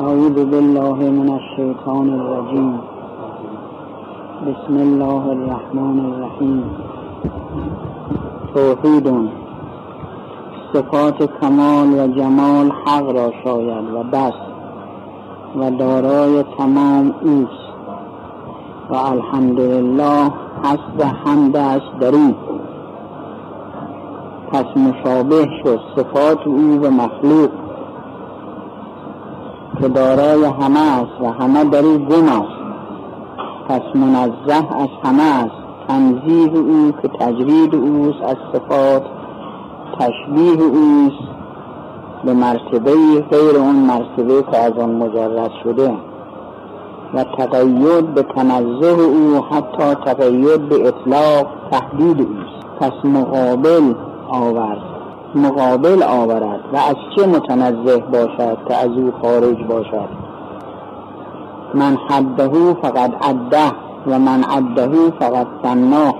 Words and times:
أعوذ 0.00 0.44
بالله 0.44 0.94
من 0.94 1.28
الشيطان 1.40 2.08
الرجيم. 2.20 2.80
بسم 4.46 4.76
الله 4.76 5.22
الرحمن 5.36 5.96
الرحیم 6.00 6.64
توحید. 8.54 9.28
صفات 10.72 11.40
کمال 11.40 11.88
و 11.98 12.06
جمال 12.06 12.70
حق 12.84 13.16
را 13.16 13.32
شاید 13.44 13.84
و 13.94 14.02
بس. 14.02 14.32
و 15.56 15.70
دارای 15.70 16.44
تمام 16.58 17.14
اوست. 17.22 17.72
و 18.90 18.94
الحمدلله 18.94 20.30
حسب 20.62 21.02
حمد 21.24 21.56
است 21.56 21.98
در 22.00 22.12
پس 24.52 24.66
مشابه 24.76 25.46
شد 25.64 25.80
صفات 25.96 26.46
او 26.46 26.80
و 26.82 26.90
مخلوق. 26.90 27.69
که 29.80 29.88
دارای 29.88 30.44
همه 30.44 30.80
است 30.80 31.20
و 31.20 31.26
همه 31.26 31.64
در 31.64 31.84
او 31.84 31.98
گم 31.98 32.28
است. 32.28 32.60
پس 33.68 33.82
منزه 33.94 34.54
از 34.54 34.88
همه 35.04 35.22
است. 35.22 35.60
تنزیه 35.88 36.58
او 36.58 36.92
که 37.02 37.08
تجرید 37.08 37.74
اوست 37.74 38.22
از 38.22 38.36
صفات 38.52 39.02
تشبیه 39.98 40.62
اوست 40.62 41.30
به 42.24 42.32
مرتبه 42.32 43.20
غیر 43.30 43.56
اون 43.56 43.76
مرتبه 43.76 44.42
که 44.42 44.58
از 44.58 44.72
آن 44.72 44.90
مجرد 44.90 45.50
شده. 45.64 45.94
و 47.14 47.24
تقید 47.24 48.14
به 48.14 48.22
تنزه 48.22 49.00
او 49.00 49.44
حتی 49.50 49.94
تقید 49.94 50.68
به 50.68 50.88
اطلاق 50.88 51.46
تحدید 51.70 52.20
اوست. 52.20 52.66
پس 52.80 53.04
مقابل 53.04 53.94
آورد. 54.28 54.99
مقابل 55.34 56.02
آورد 56.02 56.60
و 56.72 56.76
از 56.76 56.96
چه 57.16 57.26
متنزه 57.26 57.96
باشد 57.96 58.58
که 58.68 58.74
از 58.76 58.88
او 58.88 59.12
خارج 59.22 59.56
باشد؟ 59.68 60.08
من 61.74 61.96
حده 62.08 62.74
فقط 62.74 63.10
عده 63.22 63.72
و 64.06 64.18
من 64.18 64.44
عده 64.44 65.10
فقط 65.10 65.46
سنا 65.62 66.14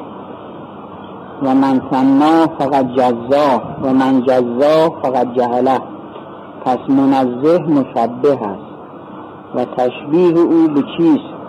و 1.42 1.54
من 1.54 1.80
سنا 1.90 2.46
فقط 2.58 2.86
جزا 2.86 3.62
و 3.82 3.92
من 3.92 4.22
جزا 4.22 4.90
فقط 5.02 5.32
جهله. 5.32 5.80
پس 6.64 6.78
منزه 6.88 7.58
مشبه 7.58 8.32
است 8.32 8.70
و 9.54 9.64
تشبیه 9.64 10.38
او 10.38 10.68
به 10.68 10.82
چیست؟ 10.96 11.39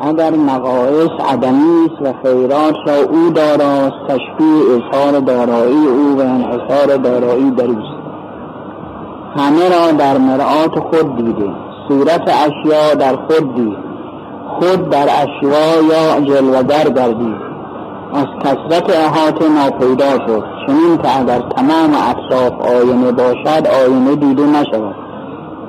اگر 0.00 0.30
نقایص 0.30 1.10
عدمی 1.32 1.90
و 2.00 2.12
خیرات 2.22 2.74
را 2.86 2.94
او 3.10 3.30
داراست 3.30 3.96
تشبیه 4.08 4.62
اظهار 4.76 5.20
دارایی 5.20 5.86
او 5.86 6.16
و 6.16 6.20
انحصار 6.20 6.96
دارایی 6.96 7.50
در 7.50 7.66
همه 9.36 9.68
را 9.68 9.92
در 9.92 10.18
مرآت 10.18 10.78
خود 10.78 11.16
دیده 11.16 11.50
صورت 11.88 12.28
اشیا 12.28 12.94
در 12.94 13.16
خود 13.16 13.54
دید. 13.54 13.78
خود 14.60 14.90
در 14.90 15.08
اشیا 15.22 15.82
یا 15.82 16.20
جلوگر 16.20 16.90
گردید. 16.90 17.46
از 18.14 18.26
کسرت 18.44 18.90
احاطه 18.90 19.48
ناپیدا 19.48 20.26
شد 20.26 20.44
چنین 20.66 20.98
که 21.02 21.20
اگر 21.20 21.38
تمام 21.38 21.90
اطراف 21.94 22.52
آینه 22.76 23.12
باشد 23.12 23.66
آینه 23.66 24.16
دیده 24.16 24.42
نشود 24.42 24.94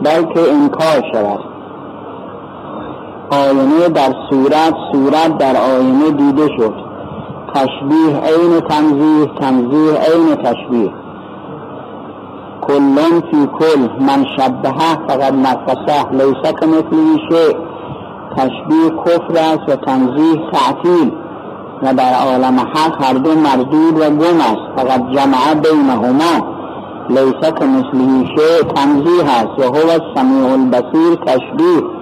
بلکه 0.03 0.39
انکار 0.53 1.03
شود. 1.13 1.56
آینه 3.31 3.89
در 3.89 4.13
صورت 4.29 4.73
صورت 4.91 5.37
در 5.37 5.57
آینه 5.57 6.11
دیده 6.11 6.47
شد. 6.57 6.73
تشبیه 7.55 8.17
عین 8.17 8.59
تنزیه 8.59 9.25
تنزیه 9.39 9.93
عین 9.93 10.35
تشبیه. 10.35 10.93
کلن 12.61 13.21
فی 13.31 13.47
کل 13.59 14.03
من 14.05 14.25
شبهه 14.37 15.07
فقط 15.07 15.33
نفسه 15.33 16.11
لیسه 16.11 16.53
که 16.59 16.65
مثلی 16.65 17.53
تشبیه 18.37 18.89
کفر 19.05 19.37
است 19.37 19.69
و 19.69 19.75
تنزیه 19.75 20.51
تعطیل. 20.51 21.11
و 21.83 21.93
در 21.93 22.13
عالم 22.13 22.59
حق 22.59 23.03
هر 23.03 23.13
دو 23.13 23.35
مردود 23.35 23.99
و 23.99 24.09
گم 24.09 24.41
است. 24.41 24.67
فقط 24.77 25.01
جمعه 25.11 25.53
بینهما. 25.63 26.57
لیسه 27.09 27.51
که 27.59 27.65
مثلی 27.65 28.27
شیء 28.27 28.71
تنزیه 28.75 29.23
است. 29.23 29.59
و 29.59 29.63
هو 29.63 29.89
السمیع 29.89 30.51
البصیر 30.51 31.15
تشبیه. 31.25 31.96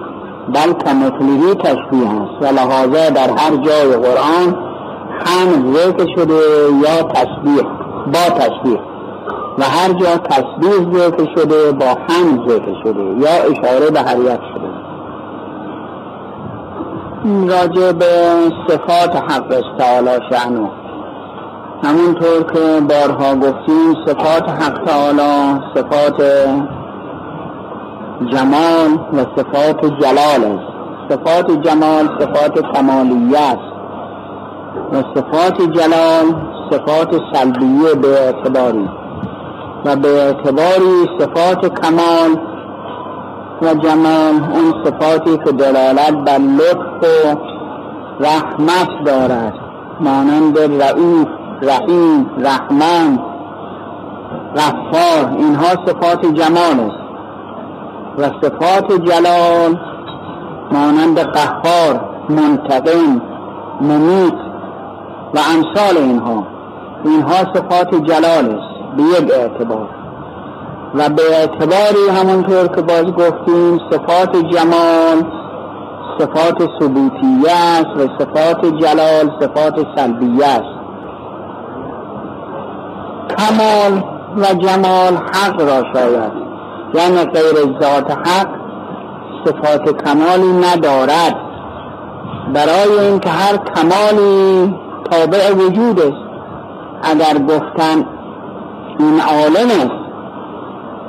بل 0.54 0.72
کمثلی 0.72 1.54
تشبیه 1.54 2.08
است 2.08 2.42
و 2.42 2.44
لحاظه 2.54 3.10
در 3.10 3.30
هر 3.30 3.56
جای 3.56 3.96
قرآن 3.96 4.56
هم 5.26 5.74
ذکر 5.74 6.06
شده 6.16 6.40
یا 6.82 7.02
تشبیه 7.02 7.62
با 8.06 8.34
تشبیه 8.38 8.80
و 9.58 9.62
هر 9.62 9.92
جا 9.92 10.16
تشبیه 10.16 10.98
ذکر 10.98 11.34
شده 11.36 11.72
با 11.72 11.86
هم 11.86 12.48
ذکر 12.48 12.82
شده 12.84 13.02
یا 13.02 13.30
اشاره 13.30 13.90
به 13.90 14.00
حریت 14.00 14.40
شده. 14.40 14.66
راجع 17.26 17.92
به 17.92 18.06
صفات 18.68 19.16
حق 19.16 19.52
استعالا 19.52 20.18
شعنو 20.30 20.68
همونطور 21.84 22.42
که 22.42 22.80
بارها 22.80 23.34
گفتیم 23.34 23.94
صفات 24.06 24.48
حق 24.48 24.84
تعالی 24.84 25.60
صفات 25.74 26.22
جمال 28.24 28.90
و 29.12 29.18
صفات 29.36 29.84
جلال 29.84 30.44
است. 30.44 30.76
صفات 31.08 31.50
جمال 31.50 32.08
صفات 32.20 32.60
کمالیت. 32.74 33.58
و 34.92 35.02
صفات 35.14 35.60
جلال 35.60 36.34
صفات 36.70 37.20
سلبیه 37.32 37.94
به 37.94 38.08
اعتباری. 38.08 38.88
و 39.84 39.96
به 39.96 40.08
اعتباری 40.08 41.08
صفات 41.18 41.80
کمال 41.80 42.30
و 43.62 43.74
جمال 43.74 44.34
اون 44.34 44.84
صفاتی 44.84 45.38
که 45.44 45.52
دلالت 45.52 46.14
بر 46.26 46.38
لطف 46.38 47.08
و 47.24 47.36
رحمت 48.20 49.04
دارد. 49.04 49.54
مانند 50.00 50.58
رعوف 50.58 51.26
رحیم 51.62 52.30
رحمان 52.38 53.18
غفار 54.56 55.36
اینها 55.38 55.68
صفات 55.86 56.26
جمال 56.26 56.80
است. 56.80 57.05
و 58.18 58.22
صفات 58.42 58.92
جلال 58.92 59.78
مانند 60.72 61.18
قهار 61.18 62.00
منتقم 62.28 63.22
ممیت 63.80 64.34
و 65.34 65.38
امثال 65.54 65.96
اینها. 65.96 66.46
اینها 67.04 67.52
صفات 67.54 67.94
جلال 67.94 68.50
است 68.50 68.96
به 68.96 69.02
یک 69.02 69.32
اعتبار. 69.32 69.88
و 70.94 71.08
به 71.08 71.22
اعتباری 71.32 72.08
همونطور 72.20 72.66
که 72.66 72.82
باز 72.82 73.04
گفتیم 73.04 73.78
صفات 73.90 74.36
جمال 74.36 75.22
صفات 76.18 76.68
ثبوتیه 76.80 77.52
است 77.52 77.96
و 77.96 78.08
صفات 78.18 78.66
جلال 78.66 79.30
صفات 79.40 79.86
سلبیه 79.96 80.46
است. 80.46 80.76
کمال 83.38 84.02
و 84.36 84.54
جمال 84.54 85.16
حق 85.16 85.60
را 85.60 85.82
شاید 85.92 86.45
یعنی 86.94 87.24
غیر 87.24 87.80
ذات 87.80 88.10
حق 88.10 88.48
صفات 89.44 90.04
کمالی 90.04 90.52
ندارد. 90.52 91.36
برای 92.54 92.98
اینکه 92.98 93.30
هر 93.30 93.56
کمالی 93.56 94.74
تابع 95.10 95.52
وجود 95.52 96.00
است. 96.00 96.26
اگر 97.02 97.38
گفتن 97.38 98.06
این 98.98 99.20
عالم 99.20 99.70
است 99.70 100.06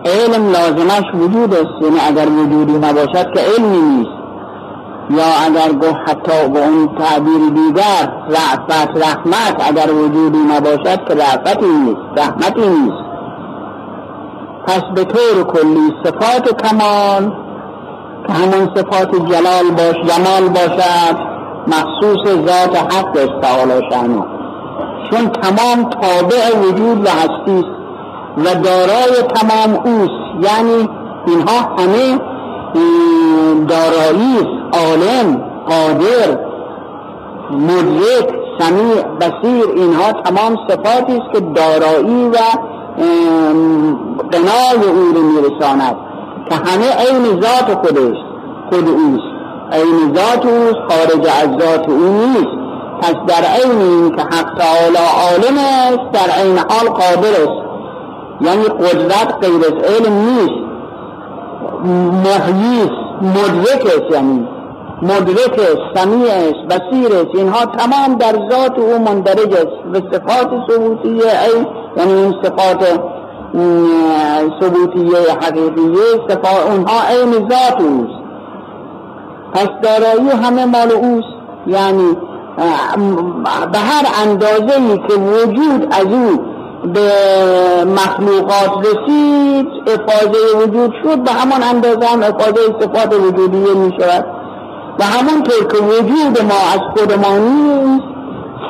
علم 0.05 0.51
لازمش 0.51 1.13
وجود 1.13 1.53
است. 1.53 1.81
یعنی 1.81 1.99
اگر 2.07 2.29
وجودی 2.29 2.73
نباشد 2.73 3.33
که 3.33 3.39
علمی 3.39 3.81
نیست. 3.81 4.17
یا 5.09 5.23
اگر 5.45 5.73
گفت 5.73 6.09
حتی 6.09 6.49
به 6.49 6.67
اون 6.67 6.89
تعبیر 6.97 7.49
دیگر 7.49 8.11
رعفت 8.29 8.97
رحمت 8.97 9.67
اگر 9.67 9.93
وجودی 9.93 10.37
نباشد 10.37 11.07
که 11.07 11.13
رعفتی 11.13 11.65
نیست 11.65 12.01
رحمتی 12.17 12.67
نیست. 12.67 13.06
پس 14.67 14.81
به 14.95 15.03
طور 15.03 15.43
کلی 15.43 15.93
صفات 16.03 16.61
کمال 16.63 17.31
که 18.27 18.33
همون 18.33 18.69
صفات 18.75 19.15
جلال 19.15 19.71
باش 19.77 19.95
جمال 19.95 20.49
باشد 20.49 21.17
مخصوص 21.67 22.27
ذات 22.27 22.77
حق 22.77 23.17
استعالا 23.17 23.81
شانو 23.89 24.23
چون 25.11 25.29
تمام 25.29 25.89
تابع 25.89 26.59
وجود 26.59 27.05
و 27.05 27.09
هستی 27.09 27.65
و 28.37 28.55
دارای 28.55 29.21
تمام 29.35 29.73
اوست 29.73 30.49
یعنی 30.51 30.89
اینها 31.27 31.75
همه 31.77 32.19
دارایی 33.67 34.47
عالم 34.73 35.41
قادر 35.69 36.39
مدرک 37.51 38.29
سمیع 38.59 39.03
بسیر 39.03 39.65
اینها 39.75 40.11
تمام 40.11 40.57
صفاتی 40.69 41.13
است 41.17 41.33
که 41.33 41.39
دارایی 41.39 42.29
و 42.29 42.37
قنای 44.31 44.87
او 44.87 45.13
رو 45.15 45.21
میرساند 45.21 45.95
که 46.49 46.55
همه 46.55 46.85
عین 46.91 47.41
ذات 47.41 47.77
خودش 47.77 48.17
خود 48.69 48.89
اوست. 48.89 49.37
عین 49.71 50.15
ذات 50.15 50.45
اوست 50.45 50.79
خارج 50.89 51.27
از 51.27 51.49
ذات 51.59 51.89
او 51.89 52.03
نیست. 52.03 52.57
پس 53.01 53.13
در 53.27 53.43
عین 53.43 53.81
این 53.81 54.15
که 54.15 54.21
حق 54.21 54.57
تعالی 54.57 54.97
عالم 54.97 55.57
است 55.57 56.11
در 56.13 56.31
عین 56.41 56.57
حال 56.57 56.89
قادر 56.89 57.41
است. 57.41 57.67
یعنی 58.41 58.63
قدرت 58.63 59.35
غیر 59.41 59.61
از 59.65 59.83
علم 59.83 60.13
نیست. 60.13 60.67
محییست 62.25 63.07
مدرک 63.21 64.11
یعنی. 64.11 64.56
مدرک 65.01 65.59
سمیع 65.95 66.31
است 66.31 66.65
بسیر 66.69 67.15
است 67.15 67.35
اینها 67.35 67.65
تمام 67.65 68.17
در 68.17 68.33
ذات 68.51 68.79
او 68.79 68.99
مندرج 68.99 69.53
است. 69.53 69.77
و 69.93 69.95
صفات 70.11 70.49
ثبوتیه 70.69 71.23
ای 71.23 71.65
یعنی 71.97 72.13
این 72.13 72.35
صفات 72.43 72.99
ثبوتیه 74.61 75.17
حقیقیه 75.41 76.27
صفات 76.29 76.71
اونها 76.71 77.07
عین 77.09 77.31
ذات 77.31 77.81
اوست. 77.81 78.19
پس 79.53 79.67
دارایی 79.83 80.29
همه 80.29 80.65
مال 80.65 80.91
اوست. 80.91 81.37
یعنی 81.67 82.17
به 83.71 83.79
هر 83.79 84.05
اندازه 84.23 84.79
ای 84.79 84.97
که 84.97 85.13
وجود 85.13 85.87
از 85.91 86.05
او 86.05 86.45
به 86.93 87.11
مخلوقات 87.85 88.87
رسید 88.87 89.67
افاظه 89.87 90.57
وجود 90.63 90.93
شد 91.03 91.23
به 91.23 91.31
همان 91.31 91.63
اندازه 91.63 92.05
هم 92.05 92.23
افاظه 92.23 92.61
صفات 92.79 93.13
وجودیه 93.13 93.73
می 93.73 93.93
شود 93.99 94.36
و 94.99 95.03
همونطور 95.03 95.67
که 95.67 95.77
وجود 95.77 96.41
ما 96.41 96.73
از 96.73 96.79
خود 96.95 97.13
ما 97.13 97.37
نیست 97.37 98.17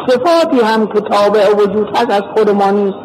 صفاتی 0.07 0.59
هم 0.59 0.87
که 0.87 1.01
تابع 1.01 1.53
وجود 1.55 1.97
هست 1.97 2.11
از 2.11 2.21
خود 2.35 2.49
ما 2.49 2.71
نیست. 2.71 2.97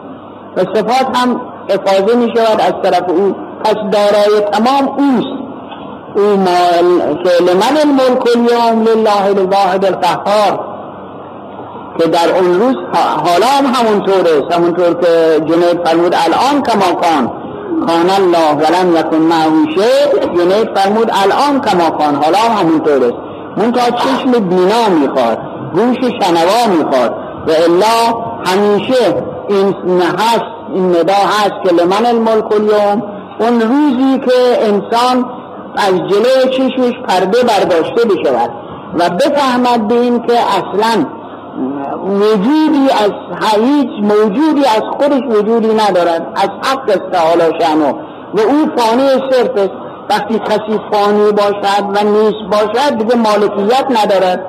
و 0.57 0.61
صفات 0.61 1.17
هم 1.17 1.41
افاظه 1.69 2.17
می 2.17 2.33
شود 2.37 2.61
از 2.61 2.73
طرف 2.83 3.09
او. 3.09 3.35
پس 3.65 3.75
دارای 3.93 4.41
تمام 4.53 4.89
اوست. 4.89 5.43
او 6.17 6.23
مال 6.23 7.17
که 7.25 7.45
لمن 7.45 7.77
الملک 7.85 8.27
اليوم 8.37 8.83
لله 8.85 9.27
الواحد 9.27 9.85
القهار. 9.85 10.73
که 11.99 12.07
در 12.07 12.37
اون 12.39 12.61
روز 12.61 12.77
حالا 12.95 13.47
هم 13.47 13.67
همونطوره. 13.67 14.43
همونطور 14.51 14.95
که 14.95 15.41
جنید 15.41 15.89
فرمود 15.89 16.15
الان 16.15 16.63
کما 16.63 17.01
کان 17.87 18.11
الله 18.11 18.52
ولم 18.52 18.96
یکن 18.96 19.17
معه 19.17 19.49
جنید 20.37 20.79
فرمود 20.79 21.11
الان 21.25 21.61
کما 21.61 21.90
کان. 21.90 22.14
حالا 22.14 22.38
هم 22.38 22.67
همونطوره 22.67 23.12
منتها 23.56 23.90
چشم 23.90 24.31
بینا 24.31 24.88
می‌خواد 25.00 25.38
گوش 25.75 25.99
شنوا 25.99 26.76
می‌خواد. 26.79 27.14
و 27.46 27.50
الا 27.50 28.19
همیشه 28.44 29.25
این 29.49 29.75
هست 30.00 30.52
این 30.75 30.96
ندا 30.96 31.14
هست 31.14 31.55
که 31.64 31.75
لمن 31.75 32.06
الملک 32.06 32.52
اليوم. 32.52 33.02
اون 33.40 33.61
روزی 33.61 34.19
که 34.19 34.67
انسان 34.69 35.25
از 35.76 35.94
جلوی 35.94 36.50
چشمش 36.50 36.94
پرده 37.08 37.43
برداشته 37.43 38.05
بشود. 38.05 38.50
و 38.99 39.11
بفهمد 39.11 39.88
به 39.88 39.94
این 39.94 40.23
که 40.26 40.32
اصلا 40.32 41.06
وجودی 42.07 42.89
از 43.05 43.13
هیچ 43.61 43.91
موجودی 44.03 44.61
از 44.61 44.83
خودش 44.99 45.23
وجودی 45.29 45.75
ندارد. 45.75 46.33
از 46.35 46.49
حق 46.63 46.91
است 46.91 47.11
تعالی 47.13 47.61
شنو 47.61 47.93
و 48.35 48.41
او 48.41 48.67
فانی 48.77 49.09
صرف 49.31 49.57
است. 49.57 49.73
وقتی 50.11 50.39
کسی 50.39 50.81
فانی 50.93 51.33
باشد 51.33 51.85
و 51.95 52.05
نیست 52.05 52.45
باشد 52.53 52.99
دیگه 52.99 53.17
مالکیت 53.17 53.87
ندارد. 54.03 54.47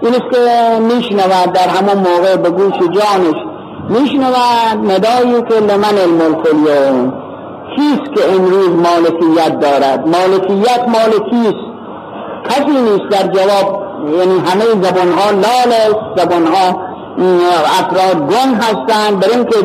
این 0.00 0.14
است 0.14 0.30
که 0.32 0.78
میشنود 0.80 1.52
در 1.52 1.68
همون 1.68 1.96
موقع 1.96 2.36
به 2.36 2.50
گوش 2.50 2.74
جانش. 2.78 3.36
میشنود 3.88 4.90
ندایی 4.90 5.42
که 5.42 5.54
لمن 5.54 5.98
الملک 5.98 6.46
اليوم. 6.46 7.12
کیست 7.76 8.14
که 8.14 8.32
امروز 8.34 8.68
مالکیت 8.68 9.60
دارد؟ 9.60 10.08
مالکیت 10.08 10.88
مالکیست. 10.88 11.64
کسی 12.44 12.70
نیست 12.70 13.08
در 13.10 13.26
جواب 13.26 13.87
یعنی 14.18 14.38
همه 14.38 14.64
زبان 14.82 15.12
ها 15.12 15.30
لال 15.30 15.72
زبان 16.16 16.46
ها 16.46 16.88
افراد 17.80 18.16
گم 18.16 18.54
هستند. 18.54 19.20
برای 19.20 19.34
اینکه 19.34 19.56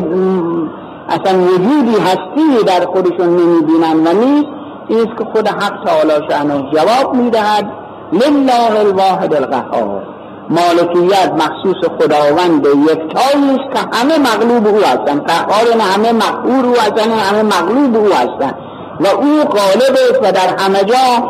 اصلا 1.08 1.38
وجودی 1.38 1.96
هستی 2.00 2.64
در 2.66 2.86
خودشون 2.86 3.28
نمی‌بینن. 3.36 4.06
و 4.06 4.12
نیست 4.12 4.48
این 4.88 5.04
که 5.04 5.24
خود 5.32 5.48
حق 5.48 5.84
تعالی 5.84 6.28
شأنه 6.30 6.70
جواب 6.74 7.14
می‌دهد. 7.14 7.72
لله 8.12 8.78
الواحد 8.78 9.34
القهار. 9.34 10.02
مالکیت 10.48 11.32
مخصوص 11.32 11.90
خداوند 11.98 12.66
یکتایی 12.66 13.50
است 13.50 13.74
که 13.74 13.98
همه 13.98 14.18
مغلوب 14.18 14.66
او 14.66 14.78
هستند. 14.78 15.24
قهار 15.26 15.68
یعنی 15.68 15.82
همه 15.82 16.12
مقهور 16.12 16.64
او 16.66 16.72
هستند 16.72 17.12
همه 17.12 17.42
مغلوب 17.42 17.96
او 17.96 18.12
هستند. 18.12 18.54
و 19.00 19.06
او 19.06 19.44
غالب 19.44 19.96
است 20.10 20.18
و 20.22 20.32
در 20.32 20.64
همه 20.64 20.84
جا 20.84 21.28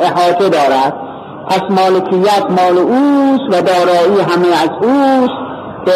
احاطه 0.00 0.48
دارد. 0.48 0.94
پس 1.48 1.62
مالکیت 1.70 2.44
مال 2.50 2.78
اوست 2.78 3.46
و 3.50 3.62
دارایی 3.62 4.20
همه 4.20 4.48
از 4.62 4.70
اوست 4.82 5.46
که 5.86 5.92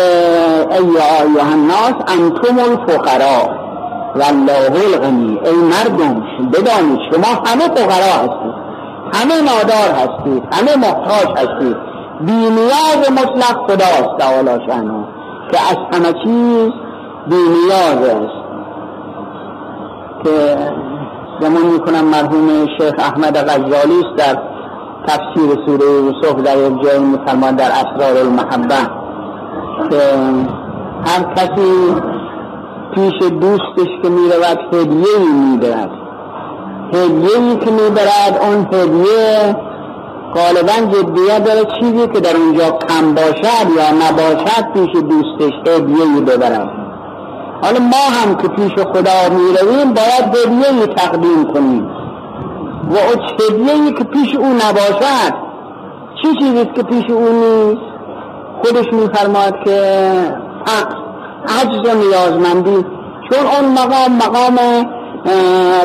ای 0.71 0.87
آیه 0.89 1.53
الناس 1.53 1.95
انتم 2.09 2.59
الفقراء. 2.59 3.61
والله 4.15 4.95
الغنی. 4.95 5.41
ای 5.45 5.57
مردم 5.57 6.23
بدانید 6.53 6.99
شما 7.13 7.43
همه 7.47 7.69
فقرا 7.75 8.15
هستید. 8.15 8.55
همه 9.15 9.35
نادار 9.43 9.91
هستید. 9.91 10.43
همه 10.53 10.77
محتاج 10.77 11.29
هستید. 11.37 11.77
بی 12.21 12.33
نیاز 12.33 13.11
مطلق 13.13 13.67
خداست 13.67 14.19
تعالی 14.19 14.67
شانو 14.67 15.05
که 15.51 15.59
از 15.71 15.77
همه 15.93 16.13
چیز 16.13 16.71
بی 17.27 17.37
نیاز 17.37 18.09
است. 18.09 18.41
که 20.25 20.57
زمان 21.41 21.67
می‌کنم 21.73 22.05
مرحوم 22.05 22.67
شیخ 22.79 22.95
احمد 22.99 23.37
غزالی 23.37 24.01
است 24.05 24.17
در 24.17 24.50
تفسیر 25.07 25.67
سوره 25.67 25.87
یوسف 25.87 26.43
در 26.43 26.55
جای 26.55 26.99
مسلمان 26.99 27.57
در 27.57 27.71
اسرار 27.71 28.17
المحبه 28.17 28.75
که 29.91 29.97
هر 31.05 31.35
کسی 31.35 31.95
پیش 32.95 33.31
دوستش 33.41 33.91
که 34.03 34.09
می‌رود 34.09 34.75
هدیه 34.75 35.19
ای 35.19 35.33
می‌برد. 35.33 35.91
هدیه 36.95 37.39
ای 37.39 37.57
که 37.57 37.71
می‌برد 37.71 38.41
اون 38.43 38.67
هدیه 38.73 39.57
غالبا 40.35 40.93
جدیت 40.93 41.45
داره 41.45 41.65
چیزی 41.81 42.09
که 42.09 42.21
در 42.21 42.37
اونجا 42.37 42.71
کم 42.71 43.15
باشد 43.15 43.67
یا 43.77 43.91
نباشد 43.91 44.73
پیش 44.75 45.03
دوستش 45.03 45.53
هدیه 45.67 46.05
ای 46.15 46.21
ببرد. 46.21 46.71
حالا 47.63 47.79
ما 47.79 48.05
هم 48.11 48.35
که 48.35 48.49
پیش 48.49 48.73
خدا 48.73 49.29
می‌رویم 49.31 49.95
باید 49.95 50.37
هدیه 50.47 50.87
تقدیم 50.87 51.45
کنیم. 51.55 52.00
و 52.91 52.97
هدیه 52.97 53.93
که 53.93 54.05
پیش 54.05 54.35
او 54.35 54.47
نباشد 54.47 55.35
چی 56.23 56.29
چیزی 56.41 56.67
که 56.67 56.83
پیش 56.83 57.11
او 57.11 57.29
نیست؟ 57.29 57.91
خودش 58.63 58.93
میفرماد 58.93 59.55
که 59.65 59.81
عجز 61.49 61.91
و 61.91 61.95
نیازمندی 61.95 62.87
چون 63.31 63.47
اون 63.47 63.73
مقام 63.73 64.13
مقام 64.13 64.57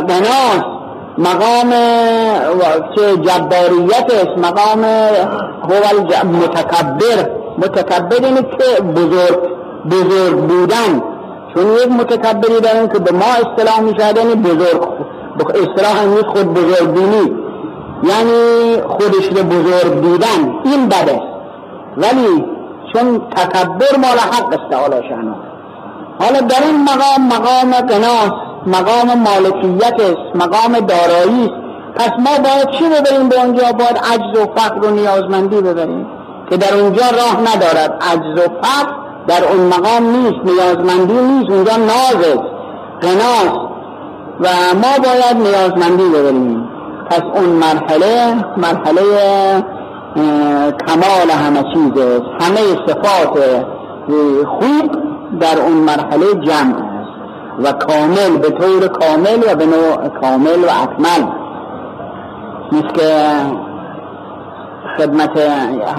بناست 0.08 0.76
مقام 1.18 1.70
که 2.96 3.18
جباریت 3.18 4.14
است 4.14 4.38
مقام 4.38 4.84
هو 5.64 6.28
متکبر 6.28 7.30
متکبر 7.58 8.26
اینه 8.26 8.42
که 8.42 8.82
بزرگ 8.82 9.40
بزرگ 9.92 10.38
بودن 10.38 11.02
چون 11.54 11.66
یک 11.66 11.92
متکبری 11.92 12.62
دارن 12.62 12.88
که 12.88 13.00
به 13.00 13.12
ما 13.12 13.26
اصطلاح 13.26 13.80
میشه 13.80 14.06
یعنی 14.18 14.36
بزرگ 14.36 15.05
اصطلاح 15.44 16.04
امروز 16.04 16.24
خود 16.24 16.54
بزرگ 16.54 16.94
بینی. 16.94 17.36
یعنی 18.04 18.82
خودش 18.88 19.26
رو 19.26 19.44
بزرگ 19.44 20.02
دیدن. 20.02 20.60
این 20.66 20.88
بده. 20.88 21.22
ولی 21.98 22.46
چون 22.94 23.20
تکبر 23.20 23.98
مال 23.98 24.18
حق 24.18 24.48
است 24.48 24.70
تعالی 24.72 25.10
شانو 25.10 25.34
حالا 26.20 26.40
در 26.40 26.64
این 26.66 26.84
مقام 26.84 27.28
مقام 27.28 27.72
قناس 27.72 28.32
مقام 28.68 29.20
مالکیت 29.20 30.00
است 30.00 30.36
مقام 30.36 30.80
دارایی 30.80 31.44
است. 31.44 31.66
پس 31.96 32.12
ما 32.20 32.38
باید 32.44 32.72
چی 32.72 32.84
ببریم 32.84 33.30
به 33.30 33.42
اونجا؟ 33.42 33.72
باید 33.72 33.98
عجز 34.14 34.40
و 34.40 34.46
فقر 34.56 34.86
و 34.88 34.90
نیازمندی 34.90 35.62
ببریم. 35.62 36.08
که 36.50 36.58
در 36.58 36.78
اونجا 36.78 37.04
راه 37.04 37.42
ندارد. 37.42 38.04
عجز 38.12 38.46
و 38.46 38.50
فقر 38.62 38.92
در 39.28 39.44
اون 39.46 39.68
مقام 39.68 40.04
نیست 40.04 40.40
نیازمندی 40.46 41.14
نیست 41.14 41.52
اونجا 41.52 41.76
ناز 41.76 42.28
است. 42.28 42.56
و 44.40 44.48
ما 44.76 45.04
باید 45.04 45.38
نیازمندی 45.38 46.10
ببریم 46.10 46.70
پس 47.10 47.22
اون 47.36 47.50
مرحله 47.50 48.36
مرحله 48.58 49.02
کمال 50.88 51.30
همه 51.30 51.64
چیز 51.74 52.04
همه 52.40 52.62
صفات 52.88 53.66
خوب 54.46 54.92
در 55.40 55.60
اون 55.60 55.74
مرحله 55.74 56.34
جمع 56.34 56.76
است. 56.76 56.96
و 57.64 57.72
کامل 57.72 58.38
به 58.38 58.50
طور 58.50 58.88
کامل 58.88 59.40
و 59.52 59.56
به 59.56 59.66
نوع 59.66 60.08
کامل 60.22 60.64
و 60.64 60.70
اکمل. 60.84 61.28
مثل 62.72 62.88
که 62.88 63.26
خدمت 64.98 65.38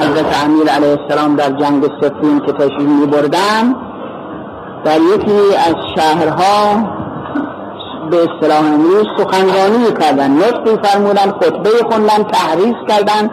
حضرت 0.00 0.44
امیر 0.44 0.68
علیه 0.68 0.98
السلام 1.00 1.36
در 1.36 1.50
جنگ 1.50 1.84
سفین 2.00 2.40
که 2.40 2.52
تشریف 2.52 2.88
می 2.88 3.06
بردن 3.06 3.74
در 4.84 5.00
یکی 5.00 5.56
از 5.68 5.74
شهرها 5.96 6.95
به 8.10 8.16
اصطلاح 8.16 8.64
امروز 8.64 9.06
سخنرانی 9.18 9.92
کردن. 10.00 10.30
نطقی 10.30 10.88
فرمودن 10.88 11.30
خطبه 11.30 11.70
خوندن 11.90 12.22
تحریف 12.22 12.76
کردن. 12.88 13.30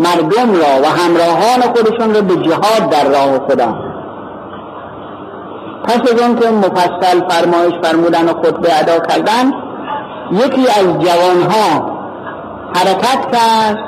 مردم 0.00 0.52
را 0.52 0.82
و 0.82 0.86
همراهان 0.86 1.60
خودشون 1.74 2.14
را 2.14 2.20
به 2.20 2.36
جهاد 2.36 2.90
در 2.90 3.04
راه 3.04 3.48
خدا. 3.48 3.90
پس 5.84 6.00
از 6.12 6.40
که 6.40 6.50
مفصل 6.50 7.28
فرمایش 7.28 7.74
فرمودن 7.82 8.28
و 8.28 8.34
خطبه 8.34 8.78
ادا 8.78 8.98
کردن 8.98 9.52
یکی 10.30 10.68
از 10.68 10.86
جوانها 10.98 12.00
حرکت 12.74 13.32
کرد 13.32 13.78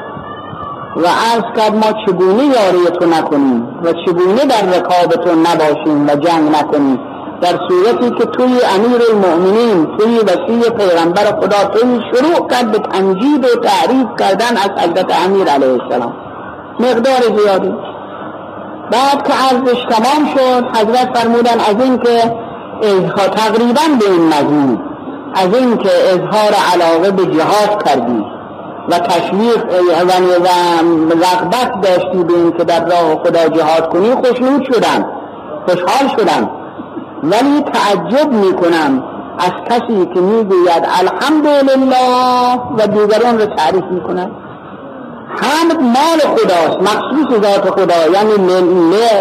و 0.97 1.07
عرض 1.07 1.57
کرد 1.57 1.75
ما 1.75 1.93
چگونه 2.07 2.45
یاری 2.45 2.99
تو 3.01 3.07
نکنیم 3.07 3.69
و 3.83 3.93
چگونه 4.07 4.45
در 4.45 4.79
رکاب 4.79 5.25
تو 5.25 5.35
نباشیم 5.35 6.07
و 6.07 6.15
جنگ 6.15 6.57
نکنیم؟ 6.57 7.12
در 7.43 7.59
صورتی 7.69 8.11
که 8.11 8.25
توی 8.25 8.59
امیر 8.77 9.01
المؤمنین 9.11 9.97
توی 9.97 10.19
وسیع 10.19 10.71
پیغمبر 10.71 11.25
خدا 11.25 11.65
توی 11.65 12.01
شروع 12.13 12.49
کرد 12.49 12.73
به 12.73 12.79
تنجید 12.79 13.45
و 13.45 13.49
تعریف 13.49 14.07
کردن 14.19 14.57
از 14.57 14.71
حضرت 14.79 15.27
امیر 15.27 15.49
علیه 15.49 15.83
السلام. 15.83 16.15
مقدار 16.81 17.39
زیادی. 17.39 17.75
بعد 18.91 19.29
که 19.29 19.33
عرضش 19.33 19.85
تمام 19.85 20.29
شد 20.35 20.77
حضرت 20.77 21.19
فرمودن 21.19 21.61
از 21.61 21.85
این 21.85 21.99
که 21.99 22.37
تقریبا 23.37 23.83
به 24.01 24.11
این 24.11 24.27
مضمون 24.29 24.79
از 25.35 25.55
این 25.55 25.77
که 25.77 25.91
اظهار 26.09 26.53
علاقه 26.73 27.11
به 27.11 27.27
جهاد 27.27 27.83
کردی 27.85 28.25
و 28.89 28.99
تشویق 28.99 29.65
و 30.05 30.53
رغبت 31.15 31.81
داشتی 31.83 32.25
به 32.25 32.35
این 32.35 32.53
که 32.53 32.65
در 32.65 32.85
راه 32.85 33.23
خدا 33.25 33.49
جهاد 33.49 33.89
کنی 33.89 34.15
خوشنود 34.15 34.65
شدم 34.65 35.07
خوشحال 35.67 36.09
شدم 36.19 36.51
ولی 37.23 37.61
تعجب 37.61 38.33
می‌کنم 38.33 39.05
از 39.39 39.53
کسی 39.71 40.07
که 40.15 40.21
می‌گوید 40.21 40.87
الحمدلله 41.01 41.97
و 42.79 42.87
دیگران 42.87 43.39
رو 43.39 43.47
تعریف 43.47 43.85
می‌کنه 43.91 44.31
حمد 45.43 45.81
مال 45.83 46.37
خداست 46.37 46.77
مخصوص 46.81 47.41
ذات 47.43 47.71
خدا 47.71 48.13
یعنی 48.15 48.33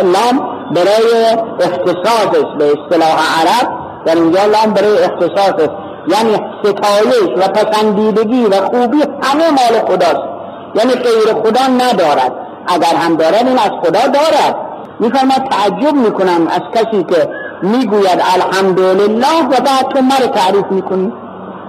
لام 0.02 0.40
برای 0.76 1.26
اختصاصش 1.60 2.46
به 2.58 2.66
اصطلاح 2.66 3.18
عرب 3.40 3.68
در 4.06 4.16
اینجا 4.16 4.46
لام 4.46 4.74
برای 4.74 4.98
اختصاصش. 5.04 5.70
یعنی 6.08 6.36
ستایش 6.64 7.30
و 7.38 7.48
پسندیدگی 7.48 8.46
و 8.46 8.56
خوبی 8.56 9.04
همه 9.24 9.50
مال 9.50 9.86
خداست. 9.88 10.28
یعنی 10.76 10.94
غیر 10.94 11.34
خدا 11.44 11.68
ندارد. 11.68 12.34
اگر 12.68 12.96
هم 12.96 13.16
دارد 13.16 13.48
این 13.48 13.60
از 13.60 13.72
خدا 13.84 14.08
دارد. 14.08 14.56
میفرماد 15.00 15.50
تعجب 15.52 15.94
می‌کنم 15.96 16.48
از 16.48 16.62
کسی 16.76 17.04
که 17.04 17.30
می‌گوید 17.64 18.22
الحمدلله 18.36 19.48
و 19.52 19.62
بعد 19.66 19.90
تو 19.94 20.02
مرا 20.02 20.28
تعریف 20.28 20.66
می‌کنی. 20.72 21.14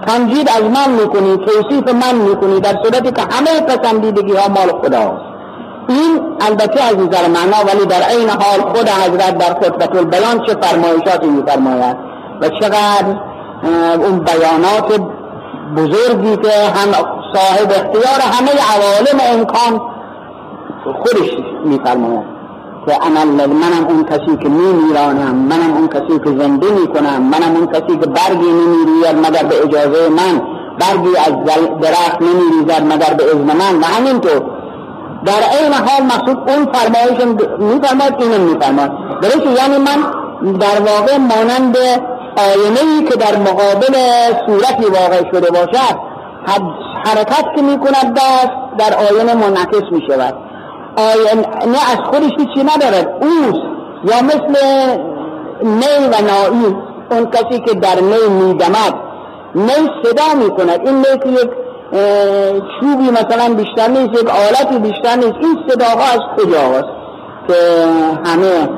تنجید 0.07 0.49
از 0.49 0.63
من 0.63 0.91
می‌کنی 1.01 1.37
توصیف 1.37 1.93
من 1.93 2.15
می‌کنی 2.15 2.59
در 2.59 2.75
صورتی 2.83 3.11
که 3.11 3.21
همه 3.21 3.61
پسندیدگی 3.67 4.35
ها 4.35 4.47
مال 4.47 4.81
خداست. 4.81 5.23
این 5.89 6.21
البته 6.41 6.83
از 6.83 6.95
نظر 6.97 7.27
معنا 7.27 7.57
ولی 7.67 7.85
در 7.85 8.01
عین 8.01 8.29
حال 8.29 8.61
خود 8.73 8.89
حضرت 8.89 9.37
در 9.37 9.53
خطبت 9.53 9.95
البیان 9.95 10.45
چه 10.45 10.55
فرمایشاتی 10.61 11.27
میفرماید 11.27 11.97
و 12.41 12.49
چقدر 12.49 13.15
اون 13.95 14.19
بیانات 14.19 15.01
بزرگی 15.77 16.37
که 16.37 16.51
هم 16.75 16.91
صاحب 17.33 17.71
اختیار 17.71 18.19
همه 18.21 18.51
عوالم 18.51 19.39
امکان 19.39 19.81
خودش 20.83 21.29
میفرماید. 21.65 22.32
که 22.85 23.05
انا 23.05 23.25
منم 23.47 23.85
اون 23.89 24.03
کسی 24.03 24.37
که 24.43 24.49
می 24.49 24.73
میرانم 24.73 25.35
منم 25.35 25.73
اون 25.77 25.87
کسی 25.87 26.19
که 26.23 26.29
زنده 26.39 26.71
می‌کنم 26.71 27.21
منم 27.21 27.55
اون 27.55 27.67
کسی 27.67 27.97
که 27.97 28.05
برگی 28.05 28.51
نمیریزد 28.51 29.15
مگر 29.25 29.43
به 29.43 29.63
اجازه 29.63 30.09
من 30.09 30.41
برگی 30.79 31.17
از 31.17 31.33
درخت 31.81 32.21
نمیریزد 32.21 32.83
مگر 32.93 33.13
به 33.13 33.23
اذن 33.23 33.57
من. 33.57 33.79
و 33.81 33.85
همینطور. 33.85 34.41
در 35.25 35.43
این 35.61 35.73
حال 35.73 36.03
مقصود 36.05 36.49
اون 36.49 36.65
فرمایش 36.73 37.37
میفرماید 37.59 38.13
اینو 38.19 38.53
میفرماید 38.53 38.91
درسته؟ 39.21 39.49
یعنی 39.63 39.77
من 39.77 39.99
در 40.59 40.79
واقع 40.79 41.17
مانند 41.17 41.77
آینه 42.37 42.79
ای 42.79 43.03
که 43.03 43.15
در 43.15 43.37
مقابل 43.37 43.95
صورتی 44.45 44.85
واقع 44.85 45.31
شده 45.31 45.51
باشد 45.51 45.95
حرکت 47.05 47.45
که 47.55 47.61
می‌کند 47.61 48.13
دست 48.13 48.51
در 48.77 48.93
آینه 48.93 49.33
منعکس 49.33 49.91
می‌شود. 49.91 50.42
نه 51.67 51.91
از 51.91 51.97
خودش 52.11 52.31
چی 52.55 52.63
ندارد؟ 52.63 53.07
اوست. 53.21 53.63
یا 54.03 54.21
مثل 54.21 54.55
نی 55.63 56.07
و 56.07 56.15
نایی 56.21 56.75
اون 57.11 57.25
کسی 57.31 57.59
که 57.59 57.73
در 57.73 57.95
نی 58.01 58.43
میدمد. 58.43 58.93
نی 59.55 59.89
صدا 60.03 60.33
می‌کند. 60.43 60.87
این 60.87 60.95
نی 60.97 61.17
که 61.23 61.29
یک 61.29 61.49
چوبی 62.79 63.09
مثلا 63.11 63.53
بیشتر 63.53 63.87
نیست 63.87 64.21
یک 64.21 64.29
آلتی 64.29 64.79
بیشتر 64.79 65.15
نیست. 65.15 65.35
این 65.41 65.57
صداها 65.67 66.11
از 66.13 66.19
کجا 66.37 66.81
که 67.47 67.53
همه 68.25 68.69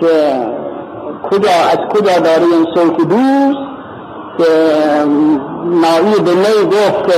که 0.00 0.46
کجا 1.30 1.50
از 1.72 1.78
کجا 1.90 2.18
داری 2.18 2.44
این 2.44 2.66
صوت 2.74 3.08
دوست؟ 3.08 3.75
نایی 5.64 6.20
به 6.24 6.30
می 6.30 6.70
گفت 6.70 7.16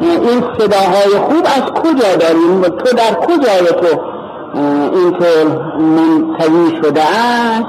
این 0.00 0.44
صداهای 0.58 1.18
خوب 1.28 1.46
از 1.46 1.82
کجا 1.82 2.16
داریم؟ 2.16 2.62
تو 2.62 2.96
در 2.96 3.14
کجای 3.14 3.66
تو؟ 3.66 4.00
اینطور 4.94 5.46
منتوی 5.78 6.76
شده 6.82 7.02
است. 7.02 7.66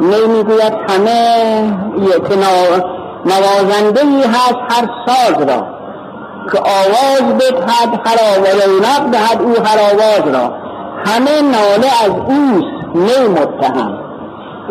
می 0.00 0.26
می‌گوید 0.36 0.72
همه 0.88 1.78
که 2.28 2.36
نوازنده 3.24 4.00
ای 4.00 4.22
هست 4.22 4.58
هر 4.70 4.88
ساز 5.06 5.48
را 5.48 5.66
که 6.52 6.58
آواز 6.58 7.34
بدهد 7.34 8.00
هر 8.04 8.18
آواز 8.36 9.10
دهد 9.10 9.42
او 9.42 9.54
هر 9.64 9.78
آواز 9.92 10.34
را. 10.34 10.54
همه 11.06 11.42
ناله 11.42 11.90
از 12.04 12.10
اوست 12.10 12.94
می 12.94 13.28
متهم. 13.28 13.98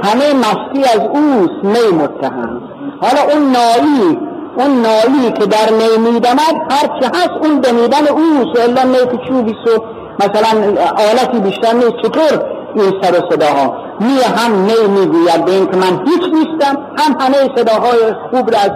همه 0.03 0.33
مستی 0.33 0.83
از 0.83 0.99
اوست 0.99 1.63
می 1.63 1.97
متهم. 1.97 2.61
حالا 3.01 3.21
اون 3.33 3.51
نایی 3.51 4.19
اون 4.57 4.81
نایی 4.81 5.31
که 5.31 5.45
در 5.45 5.71
نی 5.71 6.11
میدمد 6.11 6.55
هر 6.69 6.99
چه 6.99 7.07
هست 7.07 7.45
اون 7.45 7.59
دمیدن 7.59 8.07
اوست 8.07 8.59
الا 8.59 8.83
نی 8.83 8.97
که 8.97 9.17
چوبی 9.27 9.55
سو. 9.65 9.83
مثلا 10.19 10.83
آلتی 11.09 11.39
بیشتر 11.39 11.73
نیست. 11.73 11.97
چطور؟ 12.03 12.43
این 12.75 12.93
سر 13.01 13.19
و 13.19 13.31
صداها. 13.31 13.73
می 13.99 14.19
هم 14.37 14.65
نی 14.65 14.99
می‌گوید 14.99 15.45
به 15.45 15.51
این 15.51 15.65
که 15.65 15.77
من 15.77 16.05
هیچ 16.07 16.23
نیستم. 16.33 16.77
هم 16.97 17.17
همه 17.19 17.37
صداهای 17.55 18.15
خوب 18.31 18.51
را 18.51 18.59
از 18.59 18.71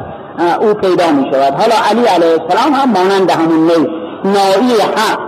او 0.62 0.74
پیدا 0.74 1.12
می 1.12 1.32
شود. 1.32 1.53
حالا 1.53 1.75
علی 1.89 2.05
علیه 2.05 2.41
السلام 2.41 2.74
هم 2.74 2.89
مانند 2.89 3.32
همون 3.32 3.67
نی 3.67 3.88
نایی 4.25 4.82
حق. 4.82 5.20